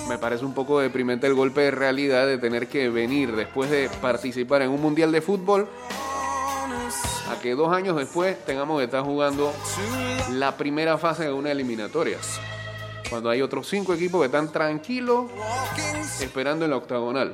me 0.08 0.18
parece 0.18 0.46
un 0.46 0.54
poco 0.54 0.80
deprimente 0.80 1.28
el 1.28 1.34
golpe 1.34 1.62
de 1.62 1.72
realidad 1.72 2.28
de 2.28 2.38
tener 2.38 2.68
que 2.68 2.90
venir 2.90 3.36
después 3.36 3.70
de 3.70 3.90
participar 4.02 4.62
en 4.62 4.70
un 4.70 4.82
mundial 4.82 5.12
de 5.12 5.22
fútbol 5.22 5.68
a 7.30 7.42
que 7.42 7.56
dos 7.56 7.74
años 7.74 7.98
después 7.98 8.38
tengamos 8.46 8.78
que 8.80 8.86
estar 8.86 9.04
jugando 9.04 9.54
la 10.32 10.56
primera 10.56 10.98
fase 10.98 11.24
de 11.26 11.34
una 11.34 11.52
eliminatoria. 11.52 12.18
Cuando 13.10 13.30
hay 13.30 13.42
otros 13.42 13.68
cinco 13.68 13.94
equipos 13.94 14.22
que 14.22 14.26
están 14.26 14.52
tranquilos 14.52 15.30
esperando 16.22 16.66
en 16.66 16.72
la 16.72 16.78
octagonal. 16.78 17.34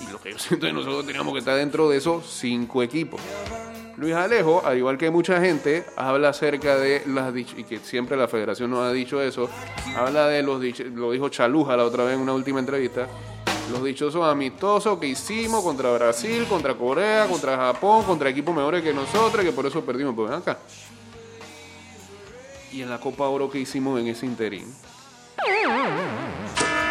Y 0.00 0.12
lo 0.12 0.20
que 0.20 0.32
yo 0.32 0.38
siento 0.38 0.66
es 0.66 0.72
que 0.72 0.78
nosotros 0.78 1.06
teníamos 1.06 1.32
que 1.32 1.40
estar 1.40 1.56
dentro 1.56 1.88
de 1.88 1.98
esos 1.98 2.26
cinco 2.26 2.82
equipos. 2.82 3.20
Luis 3.96 4.14
Alejo, 4.14 4.62
al 4.64 4.78
igual 4.78 4.96
que 4.96 5.10
mucha 5.10 5.40
gente, 5.42 5.84
habla 5.94 6.30
acerca 6.30 6.76
de 6.76 7.02
las 7.06 7.36
y 7.36 7.64
que 7.64 7.80
siempre 7.80 8.16
la 8.16 8.28
federación 8.28 8.70
nos 8.70 8.80
ha 8.80 8.92
dicho 8.92 9.20
eso, 9.20 9.50
habla 9.94 10.26
de 10.26 10.42
los 10.42 10.62
lo 10.94 11.10
dijo 11.10 11.28
Chaluja 11.28 11.76
la 11.76 11.84
otra 11.84 12.04
vez 12.04 12.14
en 12.14 12.20
una 12.20 12.32
última 12.32 12.60
entrevista, 12.60 13.06
los 13.70 13.84
dichosos 13.84 14.24
amistosos 14.24 14.98
que 14.98 15.06
hicimos 15.06 15.62
contra 15.62 15.92
Brasil, 15.92 16.46
contra 16.48 16.74
Corea, 16.74 17.26
contra 17.26 17.56
Japón, 17.56 18.04
contra 18.04 18.30
equipos 18.30 18.54
mejores 18.54 18.82
que 18.82 18.94
nosotros, 18.94 19.44
que 19.44 19.52
por 19.52 19.66
eso 19.66 19.84
perdimos. 19.84 20.14
Pues 20.14 20.30
acá. 20.32 20.58
Y 22.72 22.82
en 22.82 22.90
la 22.90 22.98
Copa 22.98 23.28
Oro 23.28 23.50
que 23.50 23.58
hicimos 23.58 23.98
en 24.00 24.08
ese 24.08 24.26
interín. 24.26 24.72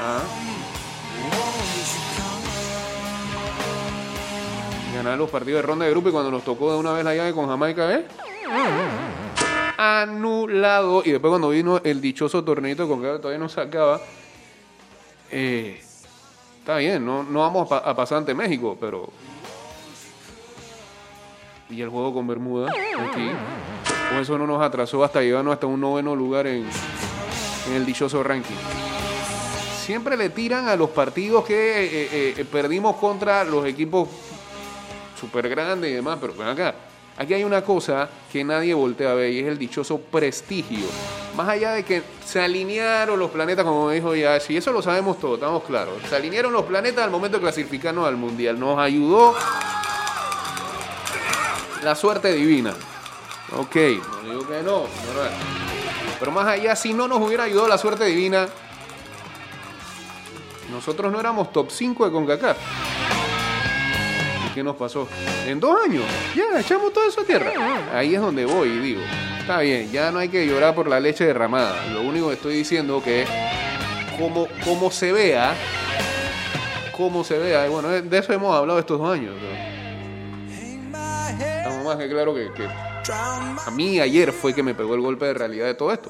Ah. 0.02 0.22
Ganar 4.94 5.18
los 5.18 5.30
partidos 5.30 5.62
de 5.62 5.68
ronda 5.68 5.86
de 5.86 5.92
grupo 5.92 6.10
y 6.10 6.12
cuando 6.12 6.32
nos 6.32 6.44
tocó 6.44 6.74
de 6.74 6.80
una 6.80 6.92
vez 6.92 7.06
la 7.06 7.15
llave 7.15 7.34
con 7.34 7.48
Jamaica, 7.48 7.94
¿eh? 7.94 8.06
Anulado. 9.78 11.04
Y 11.06 11.12
después 11.12 11.30
cuando 11.30 11.50
vino 11.50 11.80
el 11.84 12.02
dichoso 12.02 12.44
torneito 12.44 12.88
con 12.88 13.02
que 13.02 13.08
todavía 13.20 13.39
no 13.39 13.48
se 13.48 13.62
acaba, 13.62 14.02
eh, 15.32 15.82
está 16.60 16.78
bien, 16.78 17.06
no, 17.06 17.24
no 17.24 17.39
vamos 17.39 17.72
a, 17.72 17.78
a 17.78 17.96
pasar 17.96 18.18
ante 18.18 18.34
México, 18.34 18.78
pero... 18.80 19.10
Y 21.70 21.82
el 21.82 21.89
juego 21.89 22.13
con 22.13 22.28
Bermuda, 22.28 22.70
aquí. 22.72 23.30
Con 24.10 24.17
eso 24.19 24.38
no 24.38 24.48
nos 24.48 24.62
atrasó 24.62 25.04
hasta 25.04 25.22
llegarnos 25.22 25.54
hasta 25.54 25.67
un 25.67 25.80
noveno 25.80 26.15
lugar 26.15 26.48
en, 26.48 26.65
en 27.67 27.74
el 27.76 27.86
dichoso 27.86 28.24
ranking. 28.24 28.56
Siempre 29.86 30.17
le 30.17 30.30
tiran 30.30 30.67
a 30.67 30.76
los 30.76 30.89
partidos 30.89 31.45
que 31.45 31.54
eh, 31.56 31.89
eh, 32.12 32.34
eh, 32.38 32.45
perdimos 32.45 32.95
contra 32.98 33.43
los 33.43 33.65
equipos 33.65 34.08
súper 35.19 35.50
grandes 35.50 35.91
y 35.91 35.93
demás, 35.93 36.17
pero 36.19 36.34
ven 36.34 36.48
acá. 36.48 36.76
Aquí 37.17 37.34
hay 37.34 37.43
una 37.43 37.62
cosa 37.63 38.10
que 38.32 38.43
nadie 38.43 38.74
voltea 38.74 39.12
a 39.12 39.13
ver 39.13 39.32
y 39.32 39.39
es 39.39 39.48
el 39.48 39.58
dichoso 39.58 40.00
prestigio. 40.00 40.86
Más 41.36 41.50
allá 41.50 41.74
de 41.74 41.84
que 41.84 42.02
se 42.26 42.41
alinearon 42.41 43.19
los 43.19 43.30
planetas, 43.30 43.65
como 43.65 43.89
dijo 43.89 44.15
ya, 44.15 44.39
si 44.39 44.56
eso 44.56 44.72
lo 44.72 44.82
sabemos 44.82 45.19
todos, 45.19 45.36
estamos 45.36 45.63
claros. 45.63 45.95
Se 46.10 46.15
alinearon 46.15 46.54
los 46.54 46.65
planetas 46.65 47.04
al 47.04 47.12
momento 47.12 47.38
de 47.38 47.41
clasificarnos 47.41 48.08
al 48.08 48.15
mundial. 48.15 48.60
Nos 48.60 48.80
ayudó 48.80 49.36
la 51.84 51.95
suerte 51.95 52.32
divina. 52.32 52.74
Ok, 53.57 53.75
no 53.75 54.29
digo 54.29 54.47
que 54.47 54.62
no. 54.63 54.83
Pero 56.19 56.31
más 56.31 56.47
allá, 56.47 56.75
si 56.75 56.93
no 56.93 57.07
nos 57.07 57.19
hubiera 57.19 57.45
ayudado 57.45 57.67
la 57.67 57.77
suerte 57.77 58.05
divina, 58.05 58.47
nosotros 60.69 61.12
no 61.12 61.19
éramos 61.19 61.51
top 61.51 61.71
5 61.71 62.05
de 62.05 62.12
CONCACAF. 62.12 62.57
¿Y 64.45 64.53
qué 64.53 64.63
nos 64.63 64.75
pasó? 64.75 65.07
En 65.47 65.59
dos 65.59 65.75
años, 65.83 66.03
ya, 66.35 66.59
echamos 66.59 66.93
todo 66.93 67.07
eso 67.07 67.21
a 67.21 67.23
tierra. 67.23 67.51
Ahí 67.93 68.13
es 68.15 68.21
donde 68.21 68.45
voy 68.45 68.69
y 68.69 68.79
digo, 68.79 69.01
está 69.39 69.62
bien, 69.62 69.91
ya 69.91 70.12
no 70.12 70.19
hay 70.19 70.29
que 70.29 70.45
llorar 70.45 70.75
por 70.75 70.88
la 70.88 70.99
leche 70.99 71.25
derramada. 71.25 71.88
Lo 71.91 72.01
único 72.01 72.27
que 72.27 72.35
estoy 72.35 72.53
diciendo 72.55 73.01
que 73.03 73.25
como, 74.17 74.47
como 74.63 74.91
se 74.91 75.12
vea, 75.12 75.55
como 76.91 77.23
se 77.23 77.39
vea, 77.39 77.65
y 77.65 77.69
bueno, 77.69 77.89
de 77.89 78.17
eso 78.17 78.33
hemos 78.33 78.55
hablado 78.55 78.77
estos 78.77 78.99
dos 78.99 79.12
años. 79.12 79.33
¿no? 79.33 79.49
Estamos 81.39 81.85
más 81.85 81.95
que 81.97 82.09
claro 82.09 82.35
que, 82.35 82.51
que 82.53 82.88
a 83.12 83.72
mí 83.72 84.00
ayer 84.00 84.32
fue 84.32 84.54
que 84.54 84.63
me 84.63 84.74
pegó 84.74 84.95
el 84.95 85.02
golpe 85.02 85.26
de 85.26 85.34
realidad 85.34 85.65
de 85.65 85.74
todo 85.74 85.91
esto. 85.91 86.10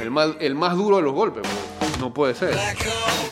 El 0.00 0.10
más, 0.10 0.30
el 0.40 0.54
más 0.54 0.76
duro 0.76 0.96
de 0.96 1.02
los 1.02 1.12
golpes, 1.12 1.42
bro. 1.42 1.88
No 2.00 2.12
puede 2.12 2.34
ser. 2.34 2.58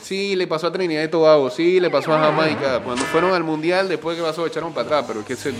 Sí, 0.02 0.36
le 0.36 0.46
pasó 0.46 0.68
a 0.68 0.72
Trinidad 0.72 1.02
y 1.02 1.08
Tobago, 1.08 1.50
sí, 1.50 1.80
le 1.80 1.90
pasó 1.90 2.12
a 2.14 2.18
Jamaica. 2.20 2.80
Cuando 2.80 3.04
fueron 3.06 3.32
al 3.34 3.44
mundial, 3.44 3.88
después 3.88 4.16
que 4.16 4.22
pasó, 4.22 4.46
echaron 4.46 4.72
para 4.72 4.86
atrás, 4.86 5.04
pero 5.06 5.20
es 5.20 5.26
que 5.26 5.32
ese- 5.34 5.54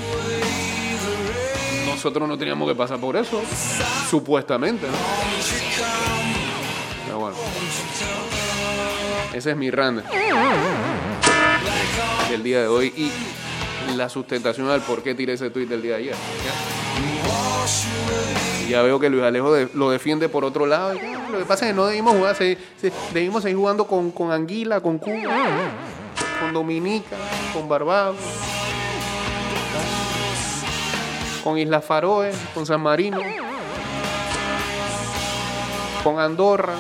nosotros 1.87 2.29
no 2.29 2.39
teníamos 2.39 2.69
que 2.69 2.75
pasar 2.75 2.99
por 2.99 3.17
eso, 3.17 3.41
supuestamente, 4.09 4.87
¿no? 4.87 4.93
Pero 7.07 7.19
bueno. 7.19 7.37
Ese 9.33 9.51
es 9.53 9.57
mi 9.57 9.71
rant 9.71 10.05
del 12.31 12.43
día 12.43 12.61
de 12.63 12.69
hoy 12.69 12.93
y 12.97 13.11
la 13.97 14.09
sustentación 14.09 14.69
al 14.71 14.81
por 14.83 15.03
qué 15.03 15.15
tiré 15.15 15.35
ese 15.35 15.51
tweet 15.51 15.67
del 15.67 15.83
día 15.83 15.93
de 15.93 15.99
ayer. 15.99 16.15
Ya, 16.45 16.53
Ya 18.69 18.83
veo 18.83 19.01
que 19.01 19.11
Luis 19.11 19.23
Alejo 19.23 19.55
lo 19.75 19.91
defiende 19.91 20.29
por 20.29 20.45
otro 20.45 20.67
lado. 20.67 20.95
Lo 21.31 21.39
que 21.39 21.45
pasa 21.45 21.67
es 21.67 21.73
que 21.73 21.77
no 21.77 21.87
debimos 21.87 22.15
jugar, 22.15 22.37
debimos 23.13 23.43
seguir 23.43 23.57
jugando 23.57 23.87
con, 23.87 24.11
con 24.11 24.31
Anguila, 24.33 24.81
con 24.81 24.99
Cuba, 24.99 25.35
con 26.41 26.53
Dominica, 26.53 27.17
con 27.53 27.69
Barbados, 27.69 28.17
con 31.43 31.59
Islas 31.59 31.85
Faroe, 31.85 32.33
con 32.55 32.67
San 32.67 32.81
Marino, 32.81 33.19
con 36.03 36.19
Andorra, 36.19 36.75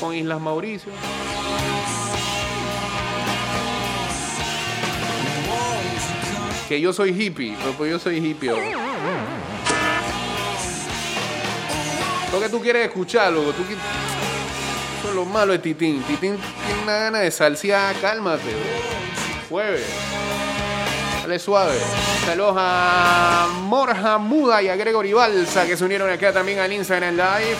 con 0.00 0.14
Islas 0.14 0.40
Mauricio. 0.40 0.92
Que 6.68 6.80
yo 6.80 6.92
soy 6.92 7.10
hippie, 7.10 7.56
pero 7.58 7.72
pues 7.72 7.90
yo 7.90 7.98
soy 7.98 8.18
hippie. 8.18 8.50
Lo 12.32 12.40
que 12.40 12.48
tú 12.50 12.60
quieres 12.60 12.86
escuchar, 12.86 13.32
loco. 13.32 13.52
Tú 13.52 13.62
qui- 13.62 13.76
Eso 14.98 15.08
es 15.08 15.14
lo 15.14 15.24
malo 15.24 15.52
de 15.52 15.60
Titín. 15.60 16.02
Titín 16.02 16.36
tiene 16.66 16.82
una 16.82 16.96
gana 16.98 17.18
de 17.20 17.30
salsear. 17.30 17.94
Cálmate, 18.00 18.42
bro. 18.44 19.48
Jueves. 19.48 19.86
Dale 21.22 21.38
suave. 21.38 21.78
Saludos 22.26 22.54
a 22.58 23.48
Morja 23.62 24.18
Muda 24.18 24.60
y 24.62 24.68
a 24.68 24.76
Gregory 24.76 25.12
Balsa 25.14 25.66
que 25.66 25.76
se 25.76 25.84
unieron 25.84 26.10
acá 26.10 26.32
también 26.32 26.58
al 26.58 26.72
Instagram 26.72 27.14
Live. 27.16 27.56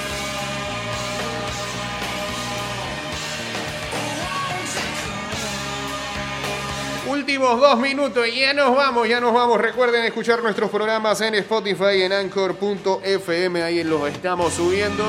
Últimos 7.18 7.60
dos 7.60 7.80
minutos 7.80 8.28
y 8.28 8.40
ya 8.42 8.54
nos 8.54 8.76
vamos, 8.76 9.08
ya 9.08 9.20
nos 9.20 9.34
vamos. 9.34 9.60
Recuerden 9.60 10.04
escuchar 10.04 10.40
nuestros 10.40 10.70
programas 10.70 11.20
en 11.20 11.34
Spotify, 11.34 12.02
en 12.02 12.12
Anchor.fm, 12.12 13.60
ahí 13.60 13.82
los 13.82 14.08
estamos 14.08 14.52
subiendo. 14.52 15.04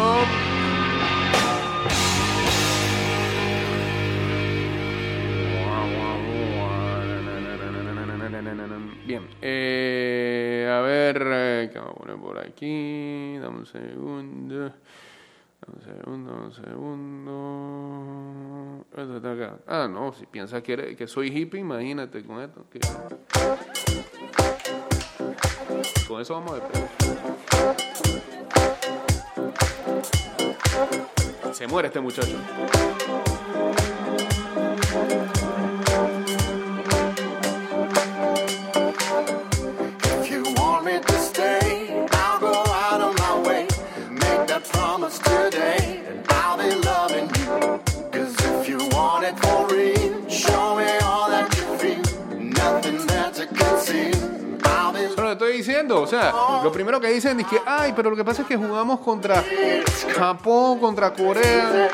Bien, 9.06 9.30
eh, 9.40 10.68
a 10.68 10.82
ver, 10.82 11.24
eh, 11.24 11.70
¿qué 11.72 11.78
vamos 11.78 11.96
a 11.96 12.00
poner 12.00 12.18
por 12.18 12.40
aquí? 12.40 13.38
Dame 13.38 13.60
un 13.60 13.66
segundo. 13.68 14.74
Un 15.68 15.82
segundo, 15.82 16.34
un 16.34 16.52
segundo. 16.54 17.36
Esto 18.92 19.18
está 19.18 19.32
acá. 19.34 19.60
Ah, 19.68 19.88
no, 19.90 20.14
si 20.14 20.26
piensas 20.26 20.64
que, 20.64 20.96
que 20.96 21.06
soy 21.08 21.28
hippie, 21.28 21.60
imagínate 21.60 22.24
con 22.24 22.40
esto. 22.42 22.66
Con 26.08 26.22
eso 26.22 26.34
vamos 26.34 26.54
a 26.54 26.56
despedir. 26.56 26.88
Se 31.54 31.68
muere 31.68 31.90
este 31.90 32.00
muchacho. 32.00 32.38
Sea, 56.10 56.34
lo 56.64 56.72
primero 56.72 57.00
que 57.00 57.08
dicen 57.08 57.40
es 57.40 57.48
que, 57.48 57.62
ay, 57.66 57.94
pero 57.96 58.10
lo 58.10 58.16
que 58.16 58.26
pasa 58.26 58.42
es 58.42 58.48
que 58.48 58.58
jugamos 58.58 59.00
contra 59.00 59.44
Japón, 60.18 60.80
contra 60.80 61.14
Corea, 61.14 61.90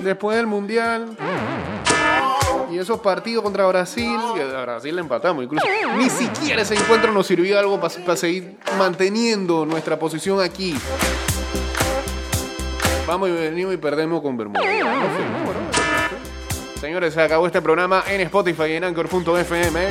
después 0.00 0.36
del 0.36 0.46
Mundial. 0.46 1.16
Y 2.70 2.78
esos 2.78 3.00
partidos 3.00 3.42
contra 3.42 3.66
Brasil, 3.66 4.18
que 4.34 4.42
a 4.42 4.62
Brasil 4.62 4.94
le 4.94 5.02
empatamos 5.02 5.44
incluso. 5.44 5.66
Ni 5.96 6.08
siquiera 6.08 6.62
ese 6.62 6.74
encuentro 6.74 7.12
nos 7.12 7.26
sirvió 7.26 7.58
algo 7.58 7.78
para 7.78 8.16
seguir 8.16 8.56
manteniendo 8.78 9.66
nuestra 9.66 9.98
posición 9.98 10.40
aquí. 10.40 10.74
Vamos 13.06 13.28
y 13.28 13.32
venimos 13.32 13.74
y 13.74 13.76
perdemos 13.76 14.22
con 14.22 14.38
Bermuda. 14.38 14.60
No 14.60 15.08
fuimos, 15.08 15.42
bro. 15.42 16.80
Señores, 16.80 17.14
se 17.14 17.22
acabó 17.22 17.46
este 17.46 17.60
programa 17.60 18.04
en 18.08 18.22
Spotify 18.22 18.64
y 18.68 18.72
en 18.72 18.84
Anchor.fm. 18.84 19.88